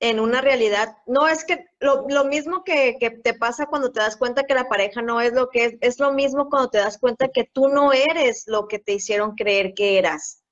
[0.00, 0.96] en una realidad.
[1.06, 5.02] No es que lo, mismo que, te pasa cuando te das cuenta que la pareja
[5.02, 7.92] no es lo que es, es lo mismo cuando te das cuenta que tú no
[7.92, 10.42] eres lo que te hicieron creer que eras.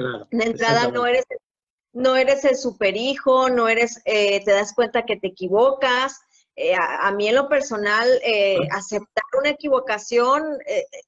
[0.00, 1.24] Claro, de entrada no eres,
[1.92, 6.20] no eres el superhijo, no eres, eh, te das cuenta que te equivocas,
[6.56, 10.58] eh, a, mí en lo personal, eh, aceptar una equivocación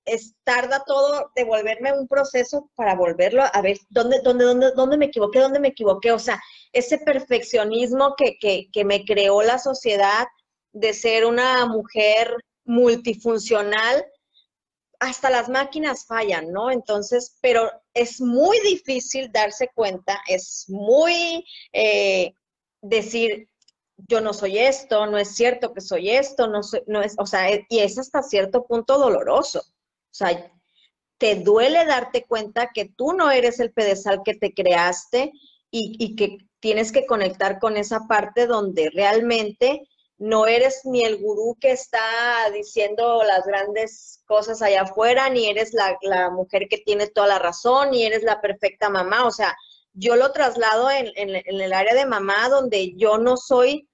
[0.06, 5.06] es, tarda todo devolverme un proceso para volverlo a ver dónde, dónde, dónde, dónde me
[5.06, 6.12] equivoqué, dónde me equivoqué.
[6.12, 6.40] O sea,
[6.72, 10.26] ese perfeccionismo que, que, que me creó la sociedad
[10.72, 12.34] de ser una mujer
[12.64, 14.06] multifuncional,
[15.02, 16.70] hasta las máquinas fallan, ¿no?
[16.70, 21.44] Entonces, pero es muy difícil darse cuenta, es muy
[22.80, 23.48] decir,
[24.08, 27.50] yo no soy esto, no es cierto que soy esto, no, no es, o sea,
[27.68, 29.60] y es hasta cierto punto doloroso.
[29.60, 30.52] O sea,
[31.18, 35.32] te duele darte cuenta que tú no eres el pedestal que te creaste
[35.70, 39.88] y, que tienes que conectar con esa parte donde realmente
[40.22, 42.00] no eres ni el gurú que está
[42.54, 47.90] diciendo las grandes cosas allá afuera, ni eres la, mujer que tiene toda la razón,
[47.90, 49.26] ni eres la perfecta mamá.
[49.26, 49.56] O sea,
[49.94, 53.88] yo lo traslado en, el área de mamá donde yo no soy,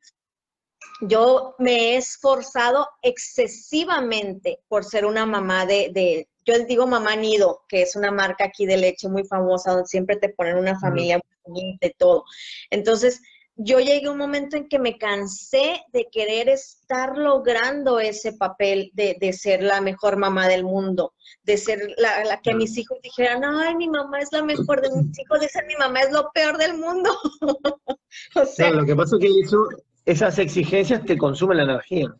[1.00, 7.16] yo me he esforzado excesivamente por ser una mamá de, de yo les digo mamá
[7.16, 10.78] nido, que es una marca aquí de leche muy famosa donde siempre te ponen una
[10.78, 12.24] familia muy bonita y todo.
[12.68, 13.22] Entonces,
[13.60, 18.92] yo llegué a un momento en que me cansé de querer estar logrando ese papel
[18.94, 23.74] de, ser la mejor mamá del mundo, de ser la, que mis hijos dijeran, ay,
[23.74, 26.56] mi mamá es la mejor de mis hijos, de ser mi mamá es lo peor
[26.56, 27.10] del mundo.
[28.36, 29.68] o sea, lo que pasa es que eso,
[30.06, 32.14] esas exigencias te consumen la energía.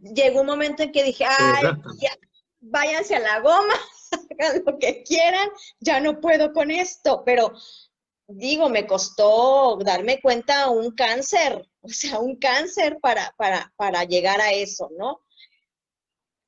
[0.00, 1.62] Llegó un momento en que dije, ay,
[2.00, 2.10] ya,
[2.60, 3.74] váyanse a la goma,
[4.40, 7.52] hagan lo que quieran, ya no puedo con esto, pero
[8.34, 14.40] digo, me costó darme cuenta un cáncer, o sea, un cáncer para, para, para llegar
[14.40, 15.20] a eso, ¿no?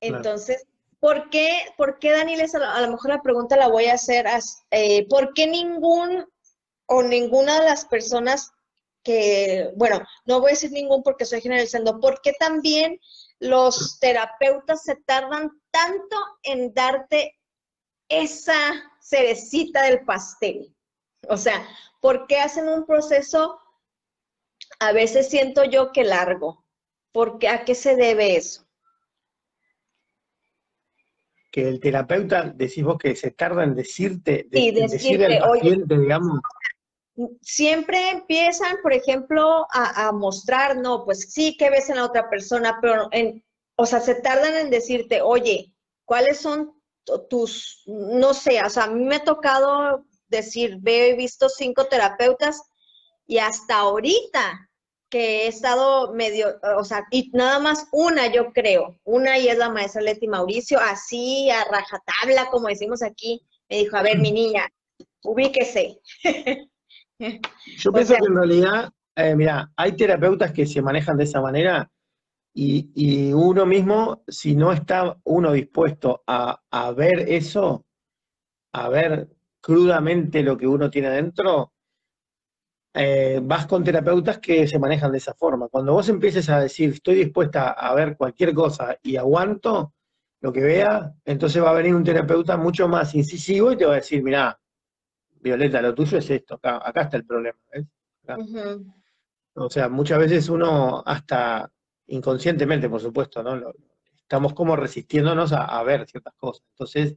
[0.01, 0.67] Entonces,
[1.01, 4.27] ¿por qué, por qué Daniel, a lo mejor la pregunta la voy a hacer,
[4.71, 6.27] eh, ¿por qué ningún
[6.87, 8.53] o ninguna de las personas
[9.03, 12.99] que, bueno, no voy a decir ningún porque estoy generalizando, ¿por qué también
[13.39, 17.39] los terapeutas se tardan tanto en darte
[18.09, 18.57] esa
[19.01, 20.74] cerecita del pastel?
[21.29, 21.67] O sea,
[22.01, 23.59] ¿por qué hacen un proceso?
[24.81, 26.65] A veces siento yo que largo.
[27.13, 27.49] ¿Por qué?
[27.49, 28.65] ¿A qué se debe eso?
[31.53, 35.61] Que el terapeuta, decís vos que se tarda en decirte, Sí, en decirle al oye,
[35.61, 36.41] paciente, digamos,
[37.43, 42.29] siempre empiezan, por ejemplo, a, a mostrar, no, pues sí, que ves en la otra
[42.29, 43.45] persona, pero en,
[43.77, 45.73] o sea, se tardan en decirte, oye,
[46.05, 46.73] ¿cuáles son
[47.05, 50.05] tu- tus, no sé, o sea, a mí me ha tocado
[50.37, 52.63] decir, veo, he visto cinco terapeutas
[53.27, 54.69] y hasta ahorita
[55.11, 59.57] que he estado medio, o sea, y nada más una yo creo, una y es
[59.59, 64.33] la maestra Leti Mauricio, así a rajatabla, como decimos aquí, me dijo, a ver, mi
[64.33, 64.69] niña,
[65.23, 66.01] ubíquese.
[67.19, 71.25] Yo O pienso sea- que en realidad, eh, mira, hay terapeutas que se manejan de
[71.25, 71.89] esa manera
[72.53, 77.85] y, y uno mismo, si no está uno dispuesto a, a ver eso,
[78.73, 79.29] a ver
[79.65, 81.73] crudamente lo que uno tiene adentro,
[82.93, 85.69] eh, vas con terapeutas que se manejan de esa forma.
[85.69, 89.95] Cuando vos empieces a decir, estoy dispuesta a ver cualquier cosa y aguanto
[90.41, 93.93] lo que vea, entonces va a venir un terapeuta mucho más incisivo y te va
[93.93, 94.61] a decir, mira,
[95.41, 97.59] Violeta, lo tuyo es esto, acá, acá está el problema.
[99.55, 101.71] O sea, muchas veces uno hasta
[102.09, 103.57] inconscientemente, por supuesto, ¿no?
[103.57, 103.75] Lo-
[104.17, 106.65] estamos como resistiéndonos a, a ver ciertas cosas.
[106.71, 107.17] Entonces,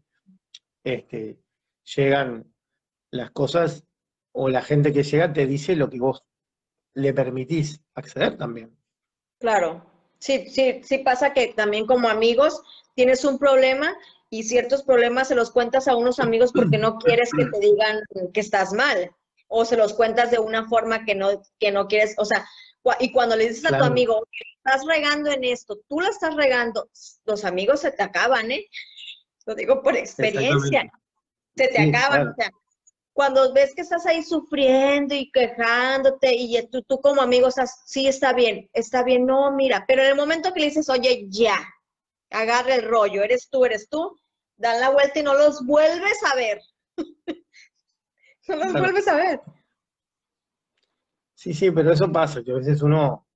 [0.84, 1.40] este,
[1.96, 2.54] llegan
[3.12, 3.84] las cosas
[4.34, 6.24] o la gente que llega te dice lo que vos
[6.94, 8.78] le permitís acceder también.
[9.40, 9.86] Claro,
[10.20, 12.62] sí, sí, sí pasa que también como amigos
[12.96, 13.96] tienes un problema
[14.30, 18.02] y ciertos problemas se los cuentas a unos amigos porque no quieres que te digan
[18.34, 19.12] que estás mal
[19.48, 22.46] o se los cuentas de una forma que no, que no quieres, o sea,
[23.00, 26.36] y cuando le dices a tu amigo, "Oye, estás regando en esto, tú la estás
[26.36, 26.90] regando,
[27.26, 28.66] los amigos se te acaban, ¿eh?
[29.46, 30.92] Lo digo por experiencia.
[31.58, 32.32] Se te Sí, acaban, claro.
[32.32, 32.52] o sea,
[33.14, 38.08] cuando ves que estás ahí sufriendo y quejándote y tú, tú como amigo estás, sí,
[38.08, 41.58] está bien, está bien, no, mira, pero en el momento que le dices, oye, ya,
[42.32, 44.16] agarra el rollo, eres tú, eres tú,
[44.58, 46.62] dan la vuelta y no los vuelves a ver.
[48.48, 48.84] no los Claro.
[48.84, 49.42] vuelves a ver.
[51.36, 53.28] Sí, sí, pero eso pasa, que a veces uno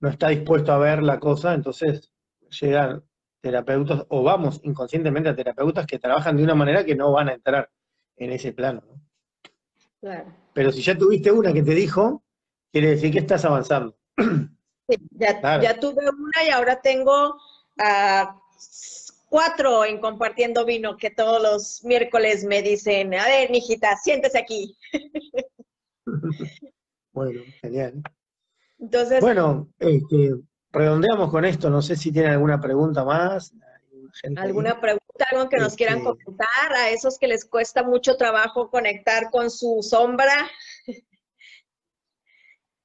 [0.00, 2.12] no está dispuesto a ver la cosa, entonces
[2.60, 3.04] llegan
[3.44, 7.34] terapeutas o vamos inconscientemente a terapeutas que trabajan de una manera que no van a
[7.34, 7.70] entrar
[8.16, 8.82] en ese plano.
[8.88, 9.00] ¿no?
[10.00, 10.34] Claro.
[10.54, 12.24] Pero si ya tuviste una que te dijo,
[12.72, 13.96] quiere decir que estás avanzando.
[14.86, 15.62] Sí, ya, Claro.
[15.62, 17.38] ya tuve una y ahora tengo
[17.78, 18.38] ah,
[19.30, 24.76] cuatro en compartiendo vino que todos los miércoles me dicen, a ver, mijita, siéntese aquí.
[27.14, 28.02] Bueno, genial.
[28.78, 30.34] Entonces, Bueno, este,
[30.74, 31.70] redondeamos con esto.
[31.70, 33.52] No sé si tienen alguna pregunta más.
[34.36, 38.70] ¿Alguna pregunta, algo que nos quieran Este- comentar a esos que les cuesta mucho trabajo
[38.70, 40.48] conectar con su sombra?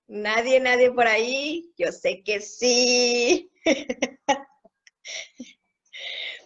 [0.08, 1.72] Nadie, nadie por ahí.
[1.78, 3.52] Yo sé que sí.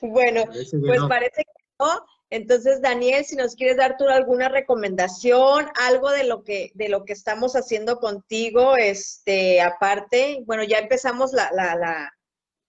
[0.02, 1.08] Bueno, Parece que pues no.
[1.08, 2.06] parece que no.
[2.34, 7.06] Entonces, Daniel, si nos quieres dar tú alguna recomendación, algo de lo que, de lo
[7.06, 12.12] que estamos haciendo contigo, este, aparte, bueno, ya empezamos la, la, la,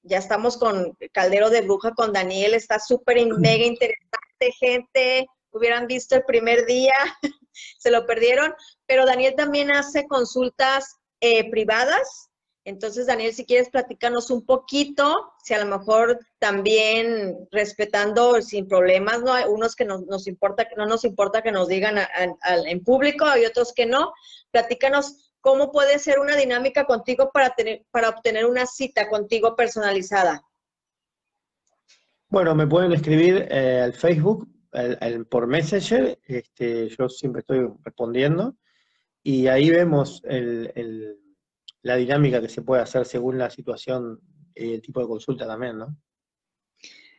[0.02, 5.26] ya estamos con Caldero de Bruja con Daniel, está súper mega interesante, gente.
[5.50, 6.92] Hubieran visto el primer día,
[7.78, 8.52] se lo perdieron,
[8.84, 12.28] pero Daniel también hace consultas eh, privadas.
[12.66, 19.22] Entonces, Daniel, si quieres platicarnos un poquito, si a lo mejor también respetando sin problemas,
[19.22, 19.34] ¿no?
[19.34, 21.98] Hay unos que nos, nos importa, no nos importa que nos digan
[22.46, 24.14] en público, hay otros que no.
[24.50, 30.42] Platícanos cómo puede ser una dinámica contigo para, tener, para obtener una cita contigo personalizada.
[32.28, 34.48] Bueno, me pueden escribir eh, al Facebook,
[35.28, 38.56] por Messenger, este, yo siempre estoy respondiendo,
[39.22, 41.20] y ahí vemos el-
[41.84, 44.18] la dinámica que se puede hacer según la situación
[44.54, 45.96] y el tipo de consulta también, ¿no?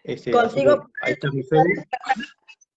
[0.03, 0.31] Este,
[1.01, 1.43] ahí está mi.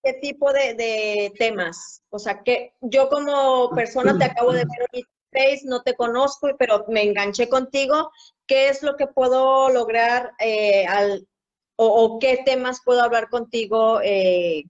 [0.03, 2.03] ¿Qué tipo de, de temas?
[2.11, 5.95] O sea, que yo como persona te acabo de ver en mi face, no te
[5.95, 8.11] conozco, pero me enganché contigo.
[8.47, 11.27] ¿Qué es lo que puedo lograr eh, al,
[11.77, 14.65] o, o qué temas puedo hablar contigo eh,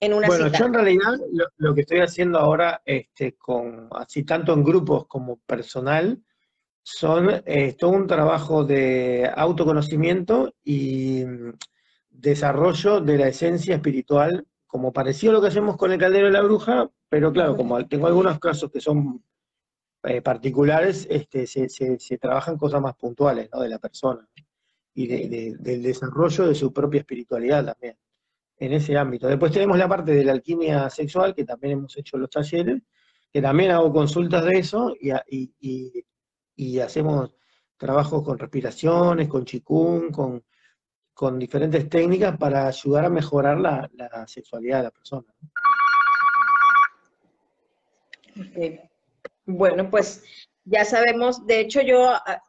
[0.00, 0.58] en una Bueno, cita?
[0.58, 5.06] yo en realidad lo, lo que estoy haciendo ahora, este, con, así tanto en grupos
[5.06, 6.22] como personal,
[6.86, 11.52] son eh, todo un trabajo de autoconocimiento y mm,
[12.10, 16.32] desarrollo de la esencia espiritual, como parecido a lo que hacemos con el caldero de
[16.32, 19.24] la bruja, pero claro, como tengo algunos casos que son
[20.04, 23.60] eh, particulares, este, se, se- trabajan cosas más puntuales, ¿no?
[23.62, 24.28] de la persona
[24.94, 27.96] y de- del desarrollo de su propia espiritualidad también.
[28.58, 29.26] en ese ámbito.
[29.28, 32.82] Después tenemos la parte de la alquimia sexual, que también hemos hecho los talleres,
[33.32, 35.12] que también hago consultas de eso y,
[36.80, 37.34] hacemos
[37.76, 40.44] trabajos con respiraciones, con chikung, con,
[41.12, 45.34] con diferentes técnicas para ayudar a mejorar la, sexualidad de la persona.
[49.46, 50.22] Bueno, pues
[50.64, 52.42] ya sabemos, de hecho yo ah,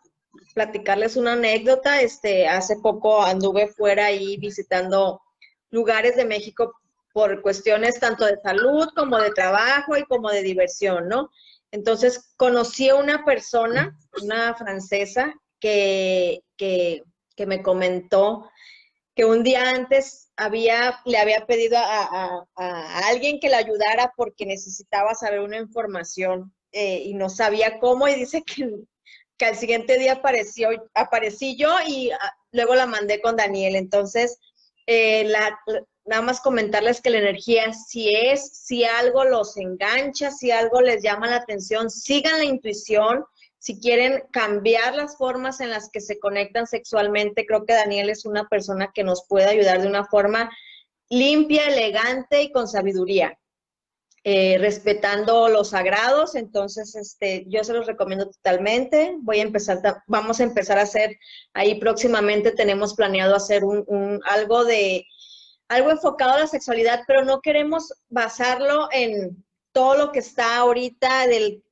[0.53, 5.21] platicarles una anécdota, este, hace poco anduve fuera ahí visitando
[5.69, 6.73] lugares de México
[7.13, 11.29] por cuestiones tanto de salud como de trabajo y como de diversión, ¿no?
[11.75, 17.03] Entonces conocí a una persona, una francesa, que, que,
[17.45, 18.49] me comentó
[19.13, 22.45] que un día antes había, le había pedido a,
[23.09, 28.15] alguien que le ayudara porque necesitaba saber una información eh, y no sabía cómo y
[28.15, 28.69] dice que,
[29.37, 33.75] que al siguiente día apareció, aparecí yo y ah, luego la mandé con Daniel.
[33.75, 34.39] Entonces,
[34.87, 35.59] eh, la,
[36.05, 41.01] nada más comentarles que la energía, si es, si algo los engancha, si algo les
[41.01, 43.25] llama la atención, sigan la intuición.
[43.57, 48.25] Si quieren cambiar las formas en las que se conectan sexualmente, creo que Daniel es
[48.25, 50.51] una persona que nos puede ayudar de una forma
[51.09, 53.39] limpia, elegante y con sabiduría.
[54.27, 59.15] Eh, respetando los sagrados, entonces este, yo se los recomiendo totalmente.
[59.19, 61.19] Voy a empezar, vamos a empezar a hacer
[61.53, 65.05] ahí próximamente, tenemos planeado hacer un, algo de,
[65.67, 71.27] algo enfocado a la sexualidad, pero no queremos basarlo en todo lo que está ahorita
[71.27, 71.63] del,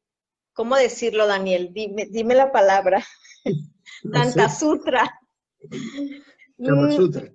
[0.53, 1.69] ¿cómo decirlo, Daniel?
[1.71, 3.05] Dime, dime la palabra.
[4.13, 5.19] Tanta sutra.
[6.57, 7.31] Tanta sutra.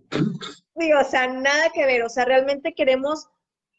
[0.78, 3.26] Sí, o sea, nada que ver, o sea, realmente queremos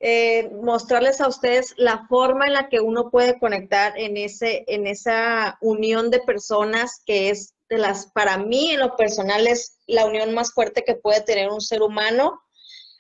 [0.01, 4.87] eh, mostrarles a ustedes la forma en la que uno puede conectar en, ese, en
[4.87, 10.05] esa unión de personas que es de las, para mí en lo personal es la
[10.05, 12.41] unión más fuerte que puede tener un ser humano,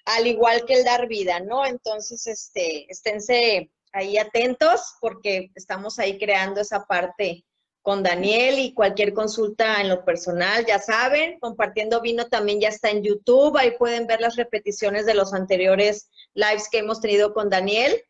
[0.09, 1.65] al igual que el dar vida, ¿no?
[1.65, 7.45] Entonces, este, esténse ahí atentos porque estamos ahí creando esa parte
[7.81, 12.89] con Daniel y cualquier consulta en lo personal, ya saben, compartiendo vino también ya está
[12.89, 17.49] en YouTube, ahí pueden ver las repeticiones de los anteriores lives que hemos tenido con
[17.49, 18.03] Daniel.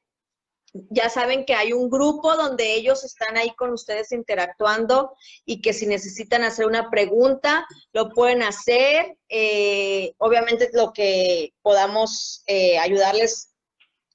[0.90, 5.14] Ya saben que hay un grupo donde ellos están ahí con ustedes interactuando
[5.46, 9.18] y que si necesitan hacer una pregunta, lo pueden hacer.
[9.30, 13.54] Eh, obviamente lo que podamos eh, ayudarles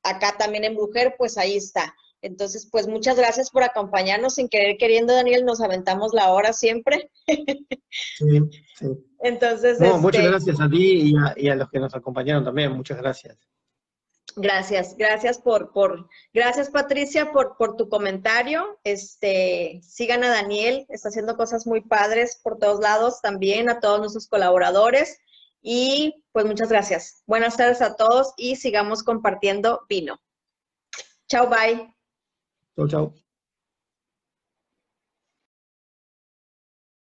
[0.03, 1.95] acá también en Brujer, pues ahí está.
[2.25, 7.11] Entonces, pues muchas gracias por acompañarnos sin querer queriendo, Daniel, nos aventamos la hora siempre.
[7.27, 8.41] Sí,
[8.77, 8.87] sí.
[9.21, 12.73] Entonces, muchas este gracias a ti y a, y a, los que nos acompañaron también,
[12.73, 13.39] muchas gracias.
[14.37, 18.79] Gracias, gracias por, por, gracias Patricia por, por tu comentario.
[18.83, 24.01] Este, sigan a Daniel, está haciendo cosas muy padres por todos lados también, a todos
[24.01, 25.19] nuestros colaboradores.
[25.63, 27.23] Y pues muchas gracias.
[27.27, 30.21] Buenas tardes a todos y sigamos compartiendo vino.
[31.29, 31.95] Chao, bye.
[32.77, 33.24] Chao, chao.